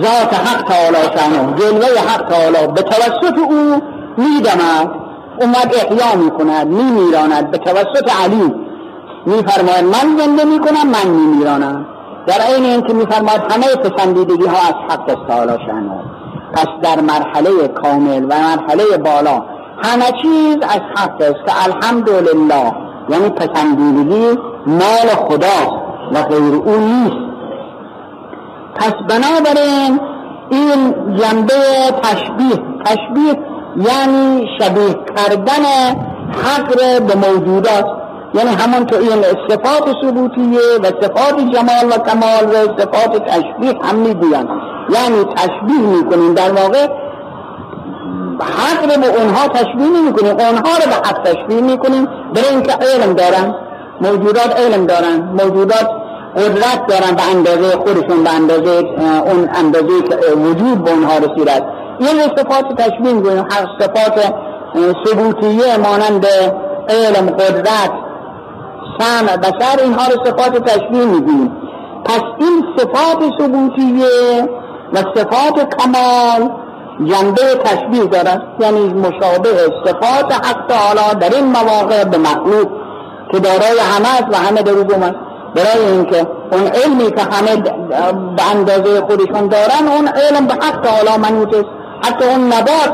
ذات 0.00 0.34
حق 0.34 0.62
تعالی 0.62 0.96
شانه 1.16 1.54
جلوه 1.58 2.00
حق 2.08 2.28
تعالی. 2.28 2.72
به 2.72 2.82
توسط 2.82 3.38
او 3.38 3.82
میدمد 4.16 5.03
اومد 5.40 5.74
احیا 5.74 6.24
می‌کند 6.24 6.66
میمیراند 6.66 7.50
به 7.50 7.58
توسط 7.58 8.12
علی 8.24 8.54
میفرماید 9.26 9.84
من 9.84 10.18
زنده 10.18 10.44
می‌کنم 10.44 10.86
من 10.86 11.10
میمیرانم. 11.10 11.86
در 12.26 12.34
این 12.54 12.64
این 12.64 12.82
که 12.82 12.92
میفرماید 12.92 13.40
همه 13.52 13.66
پسندیدگی 13.66 14.46
ها 14.46 14.56
از 14.56 14.74
حق 14.88 15.10
است. 15.10 15.28
تعالی 15.28 15.52
پس 16.52 16.66
در 16.82 17.00
مرحله 17.00 17.68
کامل 17.68 18.24
و 18.24 18.28
مرحله 18.28 18.96
بالا 18.96 19.42
همه 19.82 20.04
چیز 20.22 20.56
از 20.62 20.80
حق 20.96 21.20
است. 21.20 21.46
که 21.46 21.64
الحمدلله. 21.64 22.72
یعنی 23.08 23.28
پسندیدگی 23.28 24.38
مال 24.66 25.08
خدا 25.28 25.82
و 26.12 26.22
غیر 26.22 26.54
او 26.54 26.76
نیست. 26.76 27.24
پس 28.74 28.92
بنابراین 29.08 30.00
این 30.50 30.94
جنبه 31.16 31.54
تشبیه 32.02 32.62
تشبیه 32.84 33.53
یعنی 33.76 34.46
شبیه 34.58 34.94
کردن 35.16 35.64
حق 36.44 37.02
به 37.02 37.14
موجودات. 37.14 37.86
یعنی 38.34 38.50
همون 38.50 38.86
تو 38.86 38.96
این 38.96 39.22
صفات 39.48 39.84
ثبوتیه 40.02 40.60
و 40.82 40.86
صفات 40.86 41.38
جمال 41.38 41.86
و 41.90 41.98
کمال 42.10 42.44
و 42.44 42.80
صفات 42.80 43.24
تشبیه 43.26 43.78
هم 43.82 43.94
می‌گویند. 43.94 44.48
یعنی 44.90 45.24
تشبیه 45.36 45.80
می‌کنیم. 45.96 46.34
در 46.34 46.52
واقع 46.52 46.88
حق 48.40 49.00
به 49.00 49.20
اونها 49.20 49.48
تشبیه 49.48 50.02
نمی‌کنیم. 50.02 50.30
اونها 50.30 50.76
رو 50.84 50.90
به 50.90 51.08
حق 51.08 51.22
تشبیه 51.22 51.60
می‌کنیم. 51.60 52.08
برای 52.34 52.48
اینکه 52.48 52.72
علم 52.72 53.12
دارن 53.12 53.54
موجودات 54.00 54.60
علم 54.60 54.86
دارن 54.86 55.28
موجودات 55.42 55.88
قدرت 56.36 56.86
دارن 56.88 57.14
به 57.16 57.30
اندازه 57.30 57.76
خودشون 57.76 58.24
به 58.24 58.34
اندازه 58.34 58.84
اون 59.26 59.48
اندازه 59.54 59.94
وجود 60.36 60.84
به 60.84 60.90
اونها 60.90 61.18
رسیدد 61.18 61.83
این 61.98 62.20
صفات 62.36 62.80
تشبیه 62.80 63.12
می‌گویم 63.12 63.46
هر 63.50 63.66
صفات 63.80 64.34
ثبوتیه 65.06 65.76
مانند 65.76 66.26
علم 66.88 67.26
قدرت 67.26 67.90
سمع 68.98 69.36
بسر 69.36 69.82
اینها 69.82 70.02
رو 70.06 70.24
صفات 70.24 70.70
تشبیه 70.70 71.04
می‌گویم 71.04 71.56
پس 72.04 72.22
این 72.38 72.64
صفات 72.76 73.22
ثبوتیه 73.40 74.48
و 74.92 74.96
صفات 74.96 75.74
کمال 75.78 76.50
جنبه 77.04 77.42
تشبیه 77.64 78.04
دارد 78.04 78.42
یعنی 78.60 78.92
مشابه 78.92 79.48
صفات 79.84 80.32
حق 80.32 80.66
تعالی 80.68 81.20
در 81.20 81.36
این 81.36 81.44
مواقع 81.44 82.04
به 82.04 82.18
مخلوق 82.18 82.68
که 83.32 83.38
دارای 83.38 83.78
همه 83.78 84.08
است 84.08 84.28
و 84.32 84.36
همه 84.36 84.62
در 84.62 84.72
اومد 84.72 85.16
برای 85.54 85.86
اینکه 85.92 86.26
اون 86.52 86.66
علمی 86.66 87.10
که 87.10 87.22
همه 87.22 87.56
به 88.36 88.50
اندازه 88.50 89.00
خودشون 89.00 89.48
دارن 89.48 89.88
اون 89.96 90.08
علم 90.08 90.46
به 90.46 90.54
حق 90.54 90.80
تعالی 90.80 91.22
منوط 91.22 91.54
است. 91.54 91.83
حتی 92.04 92.24
اون 92.24 92.46
نبات 92.46 92.92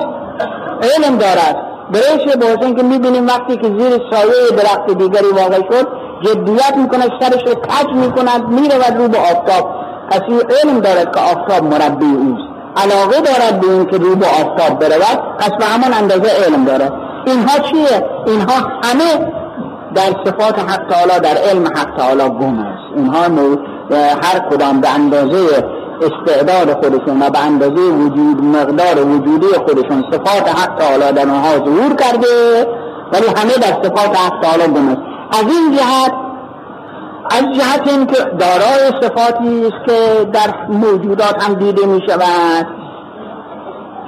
علم 0.83 1.19
دارد. 1.19 1.57
برایش 1.93 2.37
باشن 2.37 2.75
که 2.75 2.83
می‌بینیم 2.83 3.27
وقتی 3.27 3.57
که 3.57 3.69
زیر 3.79 4.01
سایه 4.11 4.51
درخت 4.57 4.87
دیگری 4.87 5.31
واقع 5.33 5.61
شد 5.71 5.89
جدیت 6.23 6.77
می‌کنه 6.77 7.05
سرش 7.21 7.47
رو 7.47 7.55
کج 7.55 7.89
می‌کند 7.95 8.49
میره 8.49 8.77
و 8.79 8.97
رو 8.99 9.09
به 9.09 9.19
آفتاب. 9.19 9.71
پس 10.11 10.21
علم 10.63 10.81
دارد 10.81 11.15
که 11.15 11.21
آفتاب 11.21 11.65
مربی 11.65 12.05
اوست. 12.05 12.51
علاقه 12.77 13.21
دارد 13.21 13.61
به 13.61 13.71
این 13.71 13.87
که 13.87 13.97
رو 13.97 14.17
به 14.17 14.27
آفتاب 14.27 14.79
برود. 14.79 15.37
پس 15.39 15.51
به 15.59 15.65
همان 15.65 15.95
اندازه 15.95 16.31
علم 16.47 16.65
دارد 16.65 16.93
اینها 17.27 17.59
چیه؟ 17.59 18.07
اینها 18.27 18.55
همه 18.83 19.33
در 19.95 20.13
صفات 20.25 20.59
حق 20.59 20.87
تعالی 20.91 21.21
در 21.23 21.37
علم 21.51 21.67
حق 21.67 21.97
تعالی 21.97 22.29
گم 22.29 22.59
است. 22.59 22.97
اینها 22.97 23.23
هر 24.23 24.39
کدام 24.51 24.81
به 24.81 24.95
اندازه 24.95 25.65
استعداد 26.03 26.73
خودشون 26.73 27.23
و 27.23 27.31
به 27.31 27.39
اندازه 27.39 27.83
وجود 27.83 28.45
مقدار 28.45 29.07
وجودی 29.07 29.47
خودشون. 29.47 30.05
صفات 30.13 30.49
حق 30.49 30.75
تعالی 30.79 31.13
در 31.13 31.23
اونها 31.23 31.53
ظهور 31.53 31.97
کرده 31.97 32.67
ولی 33.13 33.27
همه 33.27 33.55
در 33.55 33.83
صفات 33.83 34.17
حق 34.17 34.41
تعالی 34.41 34.73
گم 34.73 34.89
است 34.89 35.01
از 35.33 35.53
این 35.53 35.77
جهت 35.77 36.13
از 37.31 37.45
جهت 37.59 37.89
این 37.89 38.07
که 38.07 38.17
دارای 38.39 39.03
صفاتی 39.03 39.67
است 39.67 39.87
که 39.87 40.25
در 40.25 40.67
موجودات 40.69 41.43
هم 41.43 41.55
دیده 41.55 41.87
می 41.87 42.01
شود. 42.09 42.67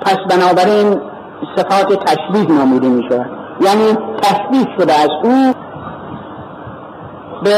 پس 0.02 0.16
بنابراین 0.30 1.00
صفات 1.56 2.04
تشبیه 2.04 2.52
نامیده 2.52 2.88
می 2.88 3.02
شود. 3.08 3.30
یعنی 3.60 3.98
تشبیه 4.22 4.66
شده 4.78 4.92
از 4.92 5.08
او 5.22 5.52
به 7.44 7.56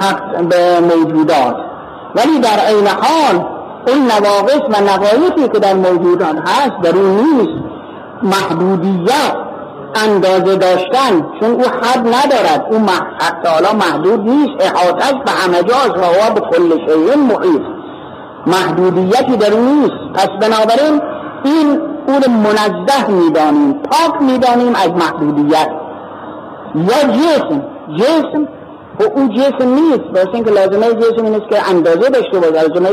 حق 0.00 0.44
به 0.48 0.80
موجودات. 0.80 1.67
ولی 2.14 2.38
در 2.38 2.58
عین 2.68 2.86
حال 2.86 3.44
اون 3.88 4.02
نواقص 4.02 4.60
و 4.70 4.82
نقایصی 4.82 5.48
که 5.52 5.58
در 5.58 5.74
موجودات 5.74 6.36
هست 6.36 6.80
در 6.82 6.96
اون 6.96 7.10
نیست. 7.10 7.64
محدودیت 8.22 9.34
اندازه 9.94 10.56
داشتن 10.56 11.26
چون 11.40 11.50
او 11.50 11.62
حد 11.62 11.98
ندارد. 11.98 12.66
او 12.70 12.78
تعالی 13.44 13.78
محدود 13.78 14.20
نیست. 14.20 14.52
احاطش 14.60 15.14
به 15.24 15.30
همه 15.30 15.62
جاست 15.62 15.96
و 15.98 16.04
هو 16.04 16.34
به 16.34 16.40
کل 16.40 16.70
شیء 16.70 17.16
محیط. 17.16 17.62
محدودیتی 18.46 19.36
در 19.36 19.52
اون 19.52 19.68
نیست. 19.68 20.12
پس 20.14 20.28
بنابراین 20.40 21.00
این 21.44 21.80
اون 22.06 22.36
منزه 22.36 23.10
می‌دانیم 23.10 23.72
پاک 23.72 24.22
می‌دانیم 24.22 24.74
از 24.74 24.90
محدودیت. 24.90 25.68
یا 26.74 27.02
جسم. 27.02 27.62
جسم 27.98 28.48
و 29.00 29.02
او 29.14 29.28
جسم 29.28 29.68
نیست. 29.68 30.04
واسه 30.14 30.34
اینکه 30.34 30.50
لازمه 30.50 30.94
جسم 30.94 31.24
این 31.24 31.34
است 31.34 31.48
که 31.50 31.70
اندازه 31.70 32.10
داشته 32.10 32.38
باشد. 32.38 32.56
لازمه 32.56 32.88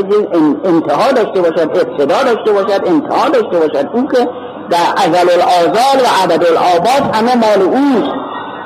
انتها 0.65 1.11
داشته 1.11 1.41
باشد 1.41 1.69
ابتدا 1.69 2.23
داشته 2.23 2.51
باشد 2.51 2.81
انتها 2.85 3.29
داشته 3.29 3.59
باشد. 3.59 3.89
او 3.93 4.07
که 4.07 4.29
در 4.69 4.77
ازل 4.97 5.29
الازال 5.31 5.97
و 6.03 6.23
عدد 6.23 6.43
الآباد 6.43 7.15
همه 7.15 7.35
مال 7.35 7.61
اوست. 7.61 8.13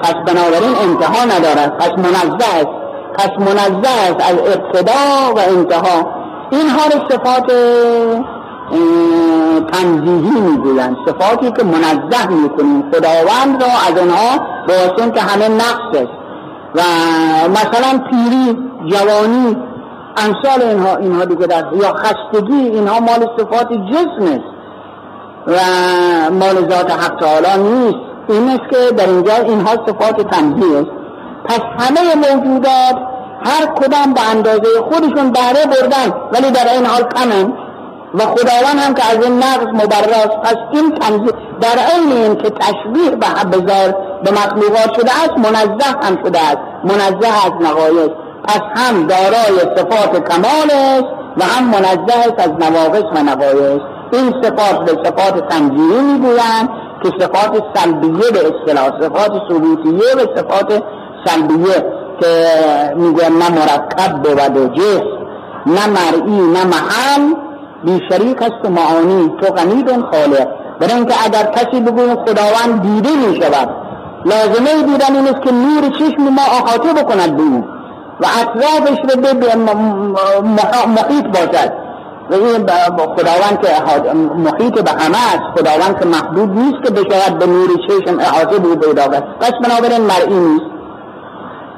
پس 0.04 0.14
بنابراین 0.14 0.76
انتها 0.84 1.26
ندارد. 1.26 1.78
پس 1.78 1.92
منزه 1.98 2.56
است. 2.56 2.80
پس 3.18 3.30
منزه 3.40 3.90
است 3.90 4.30
از 4.30 4.38
ابتدا 4.40 5.34
و 5.36 5.40
انتها. 5.40 6.20
اینها 6.52 6.86
رو 6.86 7.10
صفات 7.10 7.52
تنزیهی 9.72 10.42
می‌گویند. 10.42 10.98
صفاتی 11.08 11.52
که 11.52 11.64
منزه 11.64 12.28
می‌کنیم. 12.30 12.92
خداوند 12.92 13.64
را 13.64 13.70
از 13.88 14.02
آنها 14.02 14.48
به 14.68 15.12
که 15.12 15.22
همه 15.22 15.50
نقص 15.50 16.02
است. 16.02 16.19
و 16.76 16.82
مثلا 17.50 18.00
پیری 18.10 18.58
جوانی 18.92 19.58
امثال 20.18 20.62
اینها 20.62 20.96
اینها 20.96 21.26
دیگه 21.26 21.48
در 21.48 21.64
یا 21.74 21.94
خستگی 21.94 22.54
اینها 22.54 23.00
مال 23.00 23.28
صفات 23.38 23.68
جسم 23.74 24.24
است. 24.24 24.50
و 25.48 25.58
مال 26.32 26.70
ذات 26.70 26.92
حق 26.92 27.20
تعالی 27.20 27.64
نیست. 27.64 27.98
این 28.30 28.50
است 28.50 28.70
که 28.72 28.96
در 28.96 29.06
اینجا 29.06 29.36
اینها 29.36 29.72
صفات 29.72 30.22
تنزیه 30.32 30.78
است. 30.78 30.92
پس 31.46 31.60
همه 31.80 32.16
موجودات 32.16 32.96
هر 33.46 33.66
کدام 33.66 34.14
به 34.14 34.30
اندازه 34.32 34.82
خودشون 34.90 35.32
بهره 35.32 35.66
بردن 35.66 36.14
ولی 36.32 36.52
در 36.52 36.74
این 36.74 36.86
حال 36.86 37.04
کمن. 37.04 37.54
و 38.14 38.20
خداوند 38.20 38.80
هم 38.80 38.94
که 38.94 39.04
از 39.12 39.26
این 39.26 39.38
نقص 39.38 39.68
مبراست. 39.74 40.42
پس 40.44 40.56
این 40.72 41.00
تنزیه 41.00 41.34
در 41.62 41.80
عین 41.94 42.12
این 42.12 42.36
که 42.36 42.50
تشبیه 42.50 43.10
به 43.10 43.58
بزار 43.58 44.09
به 44.24 44.32
مخلوقات 44.32 44.94
شده 44.96 45.12
است 45.24 45.38
منزه 45.38 45.88
هم 46.04 46.18
شده 46.26 46.40
است. 46.40 46.58
منزه 46.84 47.28
از 47.46 47.52
نقایص 47.62 48.10
پس 48.44 48.62
هم 48.76 49.08
دارای 49.08 49.76
صفات 49.78 50.30
کمال 50.30 50.72
است 50.72 51.08
و 51.38 51.44
هم 51.44 51.66
منزه 51.66 52.20
است 52.20 52.40
از 52.40 52.50
نواقص 52.50 53.04
و 53.16 53.24
نقایص. 53.24 53.82
این 54.14 54.34
صفات 54.44 54.86
به 54.86 55.04
صفات 55.04 55.50
تنجیری 55.50 56.02
می‌گویند 56.02 56.70
که 57.04 57.10
صفات 57.20 57.64
سلبیه 57.76 58.32
به 58.32 58.40
اصطلاح 58.40 59.02
صفات 59.02 59.32
ثبوتیه 59.50 60.16
به 60.16 60.30
صفات 60.36 60.84
سلبیه 61.26 61.86
که 62.22 62.46
می‌گویم 62.96 63.38
نه 63.38 63.50
مرکب 63.50 64.14
بود 64.24 64.58
و 64.58 64.68
جس 64.68 65.04
نه 65.66 65.88
مرئی 65.88 66.42
نه 66.42 66.64
محل. 66.64 67.34
بی 67.84 68.00
شریک 68.10 68.42
است 68.42 68.66
و 68.66 68.70
معانی 68.70 69.34
تو 69.42 69.54
غنیدون 69.54 70.02
خالق. 70.12 70.48
برای 70.80 70.94
اینکه 70.94 71.14
اگر 71.26 71.44
کسی 71.52 71.82
بگویم 71.82 72.16
خداوند 72.16 72.82
دیده 72.82 73.10
می 73.16 73.42
شود 73.42 73.70
لازمه 74.26 74.84
دیدن 74.84 75.16
این 75.16 75.28
است 75.28 75.42
که 75.42 75.52
نور 75.52 75.90
چشم 76.00 76.22
ما 76.24 76.42
احاطه 76.42 76.94
بکند 76.94 77.38
به 77.38 77.44
و 78.20 78.26
اطرافش 78.42 79.00
رو 79.00 79.22
به 79.22 79.56
محیط 80.88 81.26
باشد. 81.26 81.74
و 82.30 82.34
این 82.34 82.66
خداوند 83.16 83.62
که 83.62 84.14
محیط 84.36 84.80
به 84.80 84.92
همه 84.92 85.18
است. 85.18 85.60
خداوند 85.60 86.00
که 86.00 86.06
محدود 86.06 86.50
نیست 86.50 86.84
که 86.86 86.92
بشود 86.92 87.40
به 87.40 87.46
نور 87.46 87.70
چشم 87.88 88.20
احاطه 88.20 88.60
بود 88.60 88.80
پیدا 88.86 89.08
پس 89.40 89.52
بنابراین 89.64 90.02
مرئی 90.02 90.40
نیست. 90.40 90.66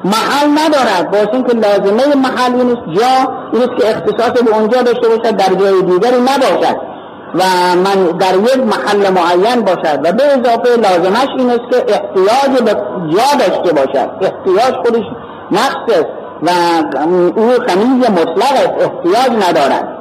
محل 0.06 0.50
ندارد. 0.66 1.12
باشه 1.12 1.34
اینکه 1.34 1.54
لازمه 1.54 2.16
محل 2.16 2.56
این 2.56 2.72
است 2.72 3.00
جا 3.00 3.34
این 3.54 3.62
است 3.62 3.82
که 3.82 3.90
اختصاص 3.90 4.42
به 4.42 4.58
اونجا 4.58 4.82
داشته 4.82 5.10
باشد 5.10 5.36
در 5.36 5.54
جای 5.56 5.82
دیگری 5.82 6.22
نباشد. 6.22 6.91
و 7.36 7.44
من 7.76 8.18
در 8.18 8.36
یک 8.36 8.58
محل 8.58 9.10
معین 9.10 9.62
باشد 9.62 10.00
و 10.04 10.12
به 10.12 10.24
اضافه 10.24 10.78
لازمش 10.78 11.28
این 11.38 11.50
است 11.50 11.62
که 11.72 11.78
احتیاج 11.78 12.62
به 12.66 12.74
جا 13.12 13.38
داشته 13.40 13.74
باشد. 13.74 14.10
احتیاج 14.22 14.76
خودش 14.86 15.04
نقص 15.52 15.98
است 15.98 16.10
و 16.42 16.50
او 17.40 17.52
خمیز 17.52 18.10
مطلق 18.10 18.54
است 18.54 18.74
احتیاج 18.80 19.50
ندارد. 19.50 19.98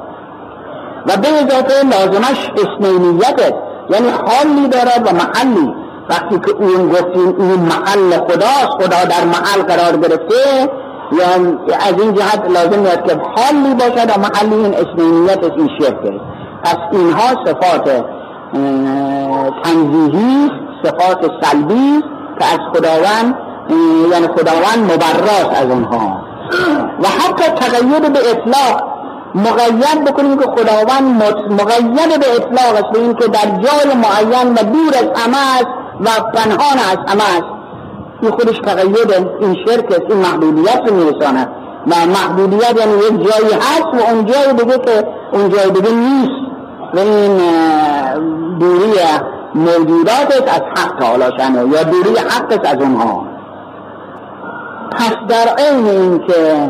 و 1.07 1.17
به 1.17 1.27
اضافه 1.27 1.85
لازمش 1.85 2.51
اسمینیت 2.57 3.39
است 3.39 3.53
یعنی 3.89 4.09
حالی 4.09 4.67
دارد 4.67 5.07
و 5.07 5.15
محلی. 5.15 5.73
وقتی 6.09 6.39
که 6.39 6.51
اون 6.51 6.89
گفتیم 6.89 7.41
این 7.41 7.59
محل 7.59 8.17
خداست 8.17 8.69
خدا 8.79 9.05
در 9.05 9.25
محل 9.25 9.61
قرار 9.61 9.97
گرفته 9.97 10.69
یا 11.11 11.25
از 11.87 12.01
این 12.01 12.13
جهت 12.13 12.49
لازم 12.49 12.79
میاد 12.79 13.07
که 13.07 13.15
حالی 13.35 13.73
باشد 13.73 14.09
و 14.09 14.19
محلی 14.19 14.55
این 14.55 14.73
اسمینیت 14.73 15.43
از 15.43 15.51
این 15.57 15.69
شرک 15.79 16.21
پس 16.63 16.77
اینها 16.91 17.45
صفات 17.45 18.05
تنزیهی 19.63 20.51
صفات 20.83 21.31
سلبی 21.41 22.03
که 22.39 22.45
از 22.45 22.59
خداوند 22.73 23.35
یعنی 24.11 24.27
خداوند 24.27 24.91
مبراس 24.91 25.61
از 25.61 25.69
اونها. 25.69 26.21
و 27.03 27.07
حتی 27.07 27.51
تغییر 27.51 28.09
به 28.09 28.19
اطلاق 28.19 28.91
مقید 29.35 30.03
بکنیم 30.05 30.37
که 30.37 30.45
خداوند 30.45 31.23
مقید 31.49 32.19
به 32.19 32.35
اطلاق 32.35 32.73
است 32.75 32.91
به 32.93 32.99
این 32.99 33.13
که 33.13 33.27
در 33.27 33.45
جای 33.45 33.95
معین 33.95 34.53
و 34.53 34.63
دور 34.63 34.93
از 34.95 35.21
همه 35.21 35.61
و 35.99 36.09
پنهان 36.33 36.77
از 36.91 36.97
همه 37.07 37.23
است. 37.23 37.61
این 38.21 38.31
خودش 38.31 38.59
تقید 38.59 39.27
این 39.39 39.55
شرک 39.65 40.01
این 40.09 40.17
محدودیت 40.17 40.81
رو 40.87 40.95
میرساند. 40.95 41.49
و 41.87 41.93
محدودیت 42.05 42.79
یعنی 42.79 42.93
یک 42.93 43.29
جایی 43.29 43.53
هست 43.53 43.93
و 43.93 44.11
اون 44.11 44.25
جای 44.25 44.53
دیگه 44.53 44.77
که 44.77 45.07
اون 45.33 45.49
جای 45.49 45.69
دیگه 45.69 45.91
نیست. 45.91 46.50
و 46.93 46.99
این 46.99 47.37
دوری 48.59 48.93
موجودات 49.55 50.31
از 50.47 50.61
حق 50.75 50.99
تعالی 50.99 51.25
شنه 51.37 51.67
یا 51.67 51.83
دوری 51.83 52.17
حق 52.17 52.59
از 52.65 52.81
اونها. 52.81 53.25
پس 54.91 55.13
در 55.29 55.63
عین 55.63 56.19
که 56.19 56.69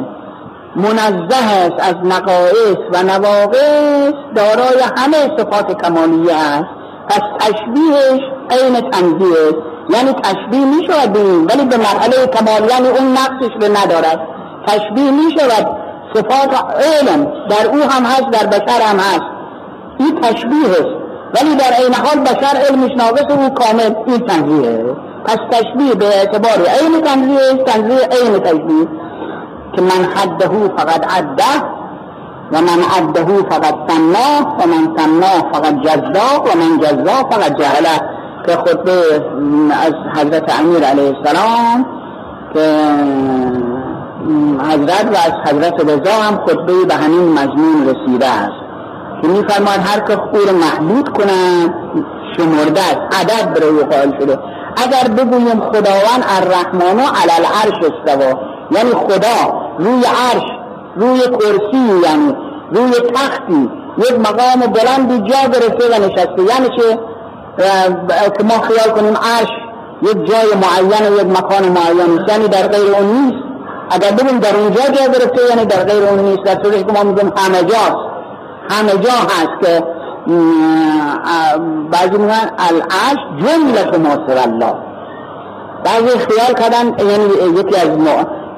منزه 0.75 1.35
است 1.35 1.79
از 1.79 1.95
نقائص 2.03 2.77
و 2.93 3.03
نواقص 3.03 4.13
دارای 4.35 4.81
همه 4.97 5.37
صفات 5.37 5.81
کمالیه 5.85 6.35
است. 6.35 6.69
پس 7.09 7.21
تشبیهش 7.39 8.21
عین 8.49 8.89
تنزیه 8.91 9.37
است 9.47 9.57
یعنی 9.89 10.13
تشبیه 10.13 10.65
می 10.65 10.87
شود 10.87 11.17
ولی 11.17 11.65
به 11.65 11.77
مرحله 11.77 12.27
کمال 12.27 12.69
یعنی 12.69 12.87
اون 12.87 13.11
نقصش 13.11 13.57
به 13.59 13.69
ندارد. 13.69 14.19
تشبیه 14.67 15.11
می 15.11 15.31
شود 15.39 15.67
صفات 16.13 16.53
علم 16.75 17.25
در 17.49 17.67
او 17.67 17.81
هم 17.81 18.05
هست 18.05 18.29
در 18.31 18.47
بشر 18.47 18.81
هم 18.81 18.99
هست. 18.99 19.40
این 20.03 20.21
تشبیه 20.21 20.69
است 20.71 21.01
ولی 21.35 21.55
در 21.55 21.83
این 21.83 21.93
حال 21.93 22.19
بشر 22.19 22.57
علمش 22.69 22.91
ناقص 22.97 23.31
او 23.31 23.53
کامل 23.53 23.93
این 24.07 24.17
تنزیه 24.17 24.85
پس 25.25 25.37
تشبیه 25.51 25.95
به 25.95 26.05
اعتبار 26.05 26.65
عین 26.81 27.01
تنزیه 27.01 27.63
تنزیه 27.65 28.07
عین 28.07 28.39
تشبیه. 28.39 28.87
که 29.75 29.81
من 29.81 30.05
حده 30.15 30.47
فقط 30.77 31.17
عده 31.17 31.63
و 32.51 32.61
من 32.61 32.83
عده 32.97 33.49
فقط 33.49 33.75
سنا 33.87 34.55
و 34.59 34.67
من 34.67 34.97
سنا 34.97 35.51
فقط 35.53 35.73
جزا 35.73 36.43
و 36.45 36.57
من 36.57 36.79
جزا 36.79 37.15
فقط 37.29 37.55
جهله 37.55 38.01
که 38.45 38.51
خطبه 38.51 39.23
از 39.71 39.93
حضرت 40.15 40.59
امیر 40.59 40.83
علیه 40.83 41.15
السلام 41.17 41.85
که 42.53 42.59
حضرت 44.69 45.05
و 45.05 45.15
از 45.15 45.33
حضرت 45.45 45.79
رضا 45.81 46.11
هم 46.11 46.37
خطبه 46.45 46.85
به 46.87 46.93
همین 46.93 47.31
مضمون 47.31 47.87
رسیده 47.87 48.27
است. 48.27 48.60
میفرماد 49.27 49.79
هر 49.85 49.99
که 49.99 50.15
خور 50.15 50.51
محدود 50.51 51.09
کنند 51.17 51.73
شمرده 52.37 52.81
است؟ 52.81 52.99
عدد 53.21 53.53
برای 53.53 53.83
قائل 53.83 54.11
شده. 54.19 54.39
اگر 54.75 55.07
بگوییم 55.07 55.59
خداوند 55.59 56.23
الرحمن 56.37 56.99
و 56.99 57.07
علال 57.21 57.45
عرش 57.61 57.91
استوا 57.91 58.39
یعنی 58.71 58.91
خدا 58.91 59.61
روی 59.79 60.03
عرش 60.03 60.43
روی 60.95 61.19
کرسی 61.19 62.01
یعنی 62.03 62.35
روی 62.71 62.91
تختی 62.91 63.69
یک 63.97 64.19
مقام 64.19 64.59
بلندی 64.73 65.31
جا 65.31 65.49
گرفته 65.49 65.85
و 65.91 66.05
نشسته. 66.05 66.43
یعنی 66.53 66.69
چه؟ 66.77 66.99
که 68.37 68.43
ما 68.43 68.61
خیال 68.61 68.95
کنیم 68.95 69.13
عرش 69.17 69.49
یک 70.01 70.25
جای 70.25 70.47
معین 70.61 71.13
و 71.13 71.15
یک 71.15 71.37
مکان 71.37 71.63
معین 71.63 72.19
یعنی 72.27 72.47
در 72.47 72.67
غیر 72.67 72.95
اون 72.95 73.05
نیست. 73.05 73.43
اگر 73.91 74.11
بگیم 74.11 74.39
در 74.39 74.55
اونجا 74.55 74.81
جا 74.81 75.07
گرفته 75.07 75.41
یعنی 75.49 75.65
در 75.65 75.83
غیر 75.83 76.03
اون 76.03 76.19
نیست. 76.19 76.43
در 76.43 76.63
صورتی 76.63 76.83
که 76.83 76.91
ما 76.91 77.03
میگیم 77.03 77.33
همه 77.37 77.63
جاست. 77.63 78.10
همه 78.71 78.91
جا 78.91 79.11
هست 79.11 79.61
که 79.61 79.83
بعضی 81.91 82.17
میگن 82.17 82.49
العرش 82.57 83.21
جملت 83.39 83.99
ما 83.99 84.33
الله. 84.43 84.73
بعضی 85.85 86.17
خیال 86.17 86.53
کردن 86.53 86.85
یعنی 86.85 87.59
یکی 87.59 87.75
از 87.75 87.89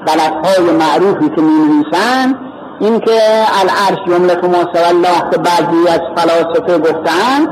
غلط 0.07 0.45
های 0.45 0.71
معروفی 0.71 1.29
که 1.35 1.41
می 1.41 1.53
نویسن 1.53 2.35
این 2.79 2.99
که 2.99 3.19
العرش 3.61 3.99
جملت 4.07 4.43
ما 4.43 4.57
الله 4.89 5.29
که 5.31 5.37
بعضی 5.37 5.87
از 5.89 6.01
فلاسفه 6.15 6.77
گفتن 6.77 7.47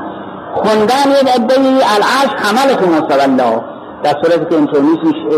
خوندن 0.56 1.12
یک 1.22 1.30
عده 1.36 1.56
العرش 1.96 2.32
حملت 2.38 2.88
ما 2.88 3.24
الله. 3.24 3.62
در 4.04 4.14
صورتی 4.24 4.46
که 4.46 4.56
اینطور 4.56 4.82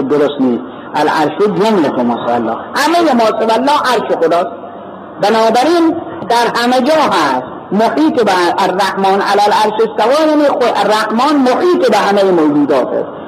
درست 0.02 0.40
نیست. 0.40 0.64
العرش 0.96 1.38
جملت 1.40 2.00
ما 2.00 2.34
الله. 2.34 2.56
همه 2.76 3.14
ما 3.14 3.24
الله 3.54 3.72
عرش 3.72 4.18
خداست. 4.24 4.63
بنابراین 5.24 5.96
در 6.30 6.62
همه 6.62 6.82
جا 6.82 6.96
هست. 6.96 7.44
محیط 7.72 8.24
به 8.24 8.32
الرحمن 8.58 9.22
علی 9.22 9.42
العرش 9.48 9.74
استوا 9.82 10.28
یعنی 10.30 10.46
الرحمن 10.76 11.36
محیط 11.36 11.92
به 11.92 11.98
همه 11.98 12.24
موجودات 12.24 12.88
است. 12.88 13.24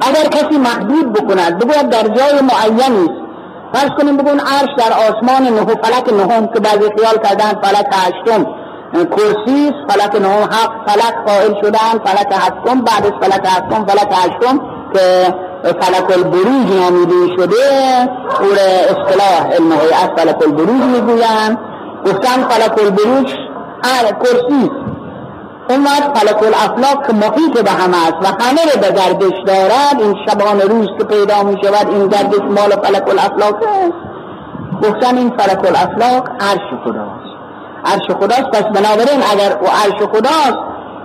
اگر 0.00 0.28
کسی 0.30 0.58
محدود 0.58 1.12
بکند 1.12 1.58
بگوید 1.58 1.88
در 1.88 2.02
جای 2.02 2.40
معینی 2.40 3.08
فرض 3.72 3.90
کنیم 3.98 4.16
بگون 4.16 4.40
عرش 4.40 4.70
در 4.78 4.92
آسمان 4.92 5.42
نه 5.42 5.64
فلک 5.64 6.12
نهم 6.12 6.46
که 6.46 6.60
بعضی 6.60 6.90
خیال 6.98 7.18
کردن 7.24 7.60
فلک 7.62 7.86
هشتم. 7.92 8.46
کرسی 8.94 9.72
فلک 9.88 10.14
نهم 10.14 10.42
حق 10.42 10.72
فلک 10.86 11.14
قائل 11.26 11.54
شدن 11.62 12.04
فلک 12.04 12.32
هفتم 12.32 12.80
بعد 12.80 13.06
از 13.06 13.12
فلک 13.20 13.46
هفتم 13.46 13.86
فلک 13.86 14.12
هشتم 14.12 14.60
که 14.94 15.34
فلک 15.72 16.10
البروج 16.10 16.72
نامیده 16.80 17.36
شده. 17.36 18.08
او 18.40 18.46
اصطلاح 18.88 19.52
علم 19.52 19.72
هیئت 19.72 20.20
فلک 20.20 20.42
البروج 20.42 20.82
می‌گویند. 20.82 21.58
گفتن 22.06 22.42
فلک 22.48 22.78
البروج 22.78 23.34
کرسی. 24.22 24.70
اون 25.70 25.84
وقت 25.84 26.18
فلک 26.18 26.42
الافلاق 26.42 27.06
که 27.06 27.12
محیط 27.12 27.60
به 27.64 27.70
همه 27.70 27.96
است 28.06 28.16
و 28.22 28.44
همه 28.44 28.60
رو 28.74 28.80
به 28.80 28.90
گردش 28.90 29.34
دارد 29.46 30.00
این 30.00 30.14
شبان 30.28 30.60
روز 30.60 30.88
که 30.98 31.04
پیدا 31.04 31.42
می 31.42 31.56
شود 31.64 31.90
این 31.90 32.08
گردش 32.08 32.40
مال 32.40 32.70
فلک 32.70 33.08
الافلاق 33.08 33.54
است. 33.54 34.14
گفتن 34.82 35.18
این 35.18 35.30
فلک 35.38 35.64
الافلاق 35.64 36.28
عرش 36.40 36.68
خداست. 36.84 37.34
عرش 37.84 38.16
خداست 38.20 38.50
پس 38.50 38.62
بنابراین 38.62 39.22
اگر 39.32 39.58
او 39.60 39.66
عرش 39.66 40.08
خداست 40.08 40.58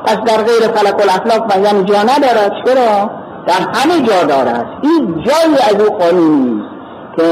پس 0.05 0.15
در 0.15 0.43
غیر 0.43 0.67
فلک 0.75 1.01
الافلاق 1.01 1.65
یعنی 1.65 1.83
جا 1.83 2.01
ندارد. 2.01 2.51
چرا؟ 2.65 3.18
در 3.47 3.79
همه 3.79 4.07
جا 4.07 4.23
دارد 4.23 4.65
این 4.81 5.23
جایی 5.23 5.55
از 5.69 5.81
او 5.81 5.99
خالی 5.99 6.29
نیست 6.29 6.69
که 7.17 7.23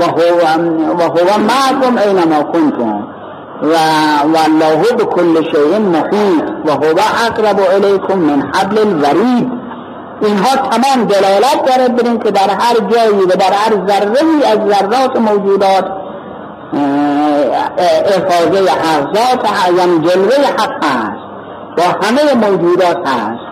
و 0.00 1.02
هو 1.02 1.38
معكم 1.38 1.98
اینما 1.98 2.42
کنتم 2.42 3.06
و 3.62 3.74
والله 4.24 4.82
بكل 4.98 5.44
شيء 5.44 5.78
محیط 5.78 6.44
و 6.66 6.70
هو 6.70 6.98
اقرب 7.26 7.60
الیکم 7.74 8.18
من 8.18 8.42
حبل 8.54 8.78
الورید 8.78 9.52
اینها 10.22 10.56
تمام 10.56 11.04
دلالت 11.04 11.64
دارد 11.66 11.96
برین 11.96 12.18
که 12.18 12.30
در 12.30 12.50
هر 12.50 12.74
جایی 12.90 13.22
و 13.22 13.26
در 13.26 13.52
هر 13.52 13.86
ذره 13.86 14.46
از 14.52 14.58
ذرات 14.58 15.16
موجودات 15.16 15.84
افاظه 18.16 18.70
حق 18.70 19.78
یعنی 19.78 20.08
جلوه 20.08 20.46
حق 20.58 20.84
هست 20.84 21.26
و 21.78 22.06
همه 22.06 22.48
موجودات 22.48 23.08
هست. 23.08 23.45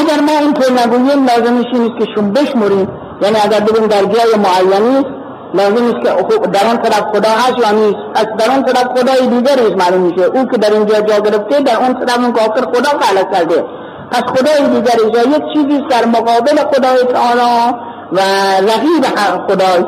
اگر 0.00 0.20
ما 0.20 0.38
اینطور 0.40 0.70
نگوییم 0.80 1.26
لازمش 1.26 1.66
این 1.72 1.82
است 1.82 1.98
که 1.98 2.06
شما 2.14 2.30
بشمریم. 2.30 2.88
یعنی 3.22 3.36
اگر 3.44 3.60
بگیم 3.60 3.86
در 3.86 4.04
جای 4.04 4.32
معینی 4.46 5.06
لازم 5.54 5.84
است 5.84 6.00
که 6.04 6.48
در 6.48 6.66
آن 6.70 6.76
طرف 6.76 7.04
خدا 7.14 7.28
هست 7.28 7.58
یا 7.58 7.70
نیست. 7.70 7.98
از 8.14 8.26
در 8.38 8.50
آن 8.50 8.62
طرف 8.62 8.84
خدای 8.84 9.26
دیگری 9.26 9.74
معلوم 9.74 10.00
میشه. 10.00 10.24
او 10.24 10.44
که 10.44 10.56
در 10.56 10.72
اینجا 10.72 11.00
جا 11.00 11.18
گرفته 11.18 11.60
در 11.60 11.76
اون 11.76 11.94
طرف 11.94 12.18
اون 12.18 12.32
کافر 12.32 12.60
خدا 12.60 12.98
خلق 13.00 13.32
کرده. 13.32 13.64
پس 14.10 14.22
خدای 14.22 14.68
دیگری 14.68 15.10
جا 15.10 15.20
یک 15.20 15.42
چیزی 15.54 15.84
در 15.90 16.04
مقابل 16.04 16.56
خدای 16.56 17.04
تعالی 17.12 17.74
و 18.12 18.20
رقیب 18.60 19.04
خدای. 19.48 19.84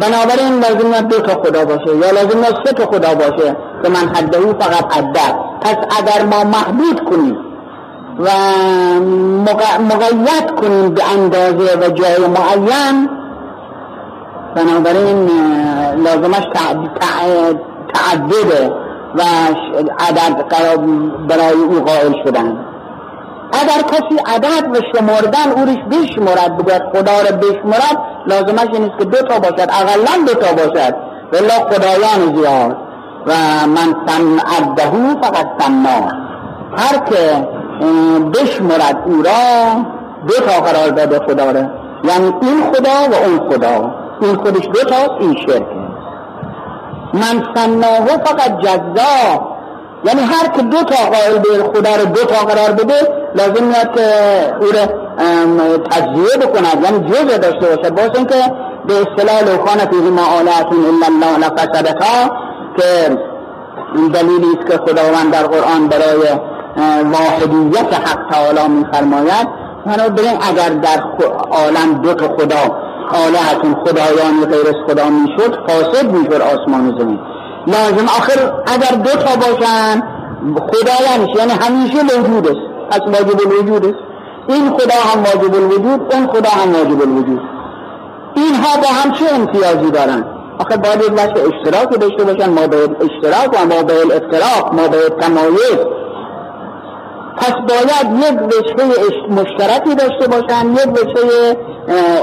بنابراین 0.00 0.60
لازم 0.60 1.08
دو 1.08 1.20
تا 1.20 1.42
خدا 1.42 1.64
باشه 1.64 1.96
یا 1.96 2.10
لازم 2.10 2.42
سه 2.64 2.72
تا 2.72 2.86
خدا 2.86 3.14
باشه 3.14 3.56
که 3.82 3.88
من 3.88 4.14
حده 4.14 4.38
فقط 4.38 4.96
عدد 4.98 5.34
پس 5.60 5.76
اگر 5.98 6.24
ما 6.24 6.44
محدود 6.44 7.04
کنیم 7.10 7.53
و 8.18 8.28
مقید 9.80 10.50
کنیم 10.60 10.94
به 10.94 11.02
اندازه 11.12 11.78
و 11.78 11.90
جای 11.90 12.26
معین. 12.26 13.08
بنابراین 14.54 15.30
لازمش 15.96 16.44
تعدده 17.94 18.72
و 19.14 19.22
عدد 19.98 20.44
برای 21.28 21.52
او 21.52 21.80
قائل 21.80 22.12
شدن. 22.24 22.56
اگر 23.52 23.82
کسی 23.82 24.18
عدد 24.26 24.76
و 24.76 24.80
شمردن 24.94 25.52
او 25.56 25.64
ریش 25.64 25.78
بشمرد 25.90 26.56
بگوید 26.58 26.82
خدا 26.92 27.12
را 27.20 27.36
بشمرد 27.36 27.98
لازمش 28.26 28.68
این 28.72 28.84
است 28.84 28.98
که 28.98 29.04
دو 29.04 29.18
تا 29.18 29.38
باشد 29.38 29.70
اقلا 29.70 30.24
دو 30.26 30.34
تا 30.34 30.52
باشد. 30.52 30.94
ولی 31.32 31.48
خدایان 31.48 32.36
زیاد. 32.36 32.76
و 33.26 33.32
من 33.66 33.94
سم 34.06 34.38
عدهو 34.38 35.22
فقط 35.22 35.46
سما 35.58 36.08
هر 36.76 36.98
که 36.98 37.48
بشمرد 38.34 39.02
او 39.06 39.22
را 39.22 39.84
دو 40.26 40.34
تا 40.34 40.60
قرار 40.60 40.88
داده 40.88 41.18
خدا 41.18 41.50
را. 41.50 41.60
یعنی 42.04 42.34
این 42.42 42.62
خدا 42.72 43.10
و 43.10 43.14
اون 43.24 43.50
خدا. 43.50 43.94
این 44.20 44.36
خودش 44.36 44.66
دو 44.66 44.84
تا 44.90 45.16
این 45.20 45.36
شرکه 45.46 45.84
من 47.14 47.42
سناه 47.54 48.06
فقط 48.06 48.58
جزا 48.60 49.54
یعنی 50.04 50.20
هر 50.20 50.48
که 50.56 50.62
دو 50.62 50.82
تا 50.82 50.96
قائل 50.96 51.38
به 51.38 51.64
خدا 51.74 51.96
رو 51.96 52.04
دو 52.04 52.24
تا 52.24 52.46
قرار 52.46 52.72
بده 52.72 52.94
لازم 53.34 53.64
میاد 53.64 53.94
که 53.94 54.10
او 54.60 54.66
رو 54.66 55.78
تجزیه 55.78 56.36
بکند. 56.40 56.84
یعنی 56.84 57.10
جزء 57.10 57.38
داشته 57.38 57.76
باشه. 57.76 57.90
باشه 57.90 58.16
اینکه 58.16 58.34
به 58.86 58.94
اصطلاح 58.94 59.42
لوخان 59.42 59.78
فیه 59.78 60.10
ما 60.10 60.22
آلاتون 60.22 60.78
الا 60.84 61.06
الله 61.06 61.46
لفسدتا 61.46 62.34
که 62.76 63.16
دلیلی 64.14 64.46
است 64.58 64.70
که 64.70 64.78
خداوند 64.78 65.32
در 65.32 65.42
قرآن 65.42 65.88
برای 65.88 66.28
واحدیت 67.12 67.94
حق 67.94 68.30
تعالی 68.30 68.68
میفرماید 68.68 69.48
بنابراین 69.86 70.38
اگر 70.50 70.68
در 70.68 71.02
عالم 71.50 72.02
دو 72.02 72.08
خدا 72.08 72.84
آلهتون 73.26 73.74
خدایان 73.84 74.44
غیر 74.44 74.68
از 74.68 74.74
خدا 74.88 75.08
می‌شد 75.08 75.58
فاسد 75.66 76.12
می‌شد 76.12 76.40
آسمان 76.40 76.88
و 76.88 76.98
زمین. 76.98 77.18
لازم 77.66 78.04
آخر 78.04 78.52
اگر 78.66 78.96
دو 78.96 79.10
تا 79.10 79.36
باشن 79.36 80.02
خدایانش 80.70 81.36
یعنی 81.36 81.52
همیشه 81.52 82.02
موجود 82.02 82.48
است 82.48 82.90
پس 82.90 83.00
واجب 83.00 83.40
الوجود 83.52 83.86
است 83.86 83.98
این 84.48 84.70
خدا 84.70 84.94
هم 85.12 85.22
واجب 85.22 85.54
الوجود 85.54 86.14
اون 86.14 86.26
خدا 86.26 86.50
هم 86.50 86.72
واجب 86.72 87.02
الوجود. 87.02 87.40
اینها 88.36 88.76
با 88.76 88.88
هم 88.88 89.12
چه 89.12 89.34
امتیازی 89.34 89.90
دارن؟ 89.90 90.24
آخه 90.58 90.76
باید 90.76 91.02
یک 91.02 91.12
وجه 91.12 91.42
اشتراکی 91.54 91.98
داشته 91.98 92.24
باشن 92.24 92.50
ما 92.50 92.66
به 92.66 92.76
اشتراک 92.76 93.52
و 93.52 93.66
ما 93.66 93.82
به 93.82 94.16
افتراق 94.16 94.74
ما 94.74 94.88
به 94.88 94.98
تمایز. 95.20 96.03
پس 97.36 97.52
باید 97.68 98.24
یک 98.24 98.42
وجهه 98.42 98.84
مشترکی 99.30 99.94
داشته 99.94 100.26
باشن 100.28 100.72
یک 100.72 100.88
وجهه 100.88 101.56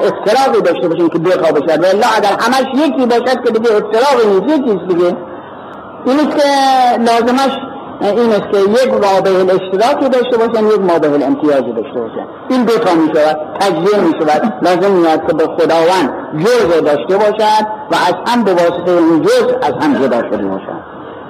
افتراقی 0.04 0.62
داشته 0.62 0.88
باشن 0.88 1.08
که 1.08 1.18
دو 1.18 1.32
تا 1.32 1.52
باشد 1.52 1.84
و 1.84 2.06
اگر 2.18 2.36
همش 2.40 2.86
یکی 2.86 3.06
باشد 3.06 3.46
که 3.46 3.52
دیگه 3.52 3.76
افتراقی 3.76 4.28
نیست 4.28 4.58
یکیست 4.58 4.88
دیگه. 4.88 5.18
این 6.06 6.20
است 6.20 6.38
که 6.38 6.48
لازمش 7.00 7.52
این 8.02 8.32
است 8.32 8.52
که 8.52 8.58
یک 8.58 8.94
مابه 8.94 9.40
الاشتراکی 9.40 10.10
داشته 10.10 10.38
باشن 10.38 10.68
یک 10.68 10.80
مابه 10.80 11.14
الامتیازی 11.14 11.74
داشته 11.74 12.00
باشن. 12.00 12.26
این 12.50 12.64
دو 12.64 12.74
می 12.74 13.12
شود 13.16 13.38
تجزیه 13.60 14.00
می 14.00 14.14
شود 14.20 14.54
لازم 14.62 14.92
میاد 14.92 15.28
که 15.28 15.34
به 15.34 15.44
خداوند 15.44 16.10
جزء 16.46 16.82
داشته 16.82 17.18
باشد 17.18 17.66
و 17.92 17.96
از 17.96 18.16
هم 18.28 18.44
به 18.44 18.54
واسطه 18.54 18.92
این 18.92 19.22
جزء 19.22 19.56
از 19.62 19.74
هم 19.84 19.94
جدا 19.94 20.18
شده 20.18 20.48
باشد. 20.48 20.82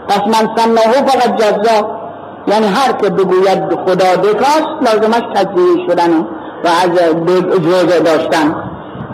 پس 0.07 0.19
من 0.27 0.55
سمناه 0.57 0.93
فقط 0.93 1.35
جزا 1.37 2.00
یعنی 2.47 2.67
هر 2.67 2.91
که 2.91 3.09
بگوید 3.09 3.59
خدا 3.85 4.15
دوتاست 4.15 4.67
لازمش 4.81 5.23
تجزیه 5.35 5.87
شدن 5.87 6.13
و 6.63 6.67
از 6.67 6.89
جزء 7.63 7.99
داشتن. 7.99 8.55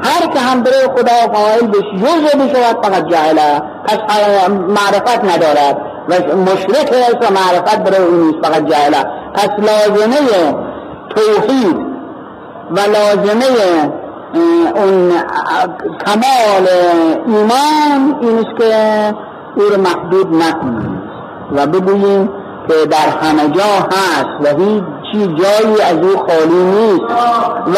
هر 0.04 0.28
که 0.34 0.40
هم 0.40 0.64
بره 0.64 0.88
خدا 0.98 1.34
قائل 1.34 1.68
بشه 1.68 1.98
جزء 1.98 2.46
بشود 2.46 2.86
فقط 2.86 3.06
جهله 3.08 3.62
پس 3.86 3.98
معرفت 4.50 5.24
ندارد؟ 5.24 5.78
و 6.10 6.36
مشرک 6.38 6.94
است 6.94 7.32
و 7.32 7.34
معرفت 7.34 7.78
برای 7.84 8.06
اون 8.06 8.20
نیست 8.20 8.46
فقط 8.46 8.66
جهله 8.66 9.06
پس 9.34 9.50
لازمه 9.60 10.56
توحید 11.16 11.78
و 12.72 12.80
لازمه 12.80 13.46
اون 14.76 15.12
کمال 16.06 16.68
ایمان 17.28 18.18
این 18.22 18.38
است 18.38 18.58
که 18.58 19.14
او 19.56 19.64
رو 19.64 19.82
محدود 19.82 20.36
نکنیم. 20.36 21.02
و 21.56 21.68
بگوییم 21.68 22.30
که 22.68 22.86
در 22.86 23.10
همه 23.22 23.50
جا 23.50 23.88
هست 23.92 24.38
و 24.42 24.58
هیچ 24.58 24.84
جایی 25.14 25.82
از 25.82 25.98
او 25.98 26.18
خالی 26.18 26.64
نیست 26.64 27.12
و 27.68 27.78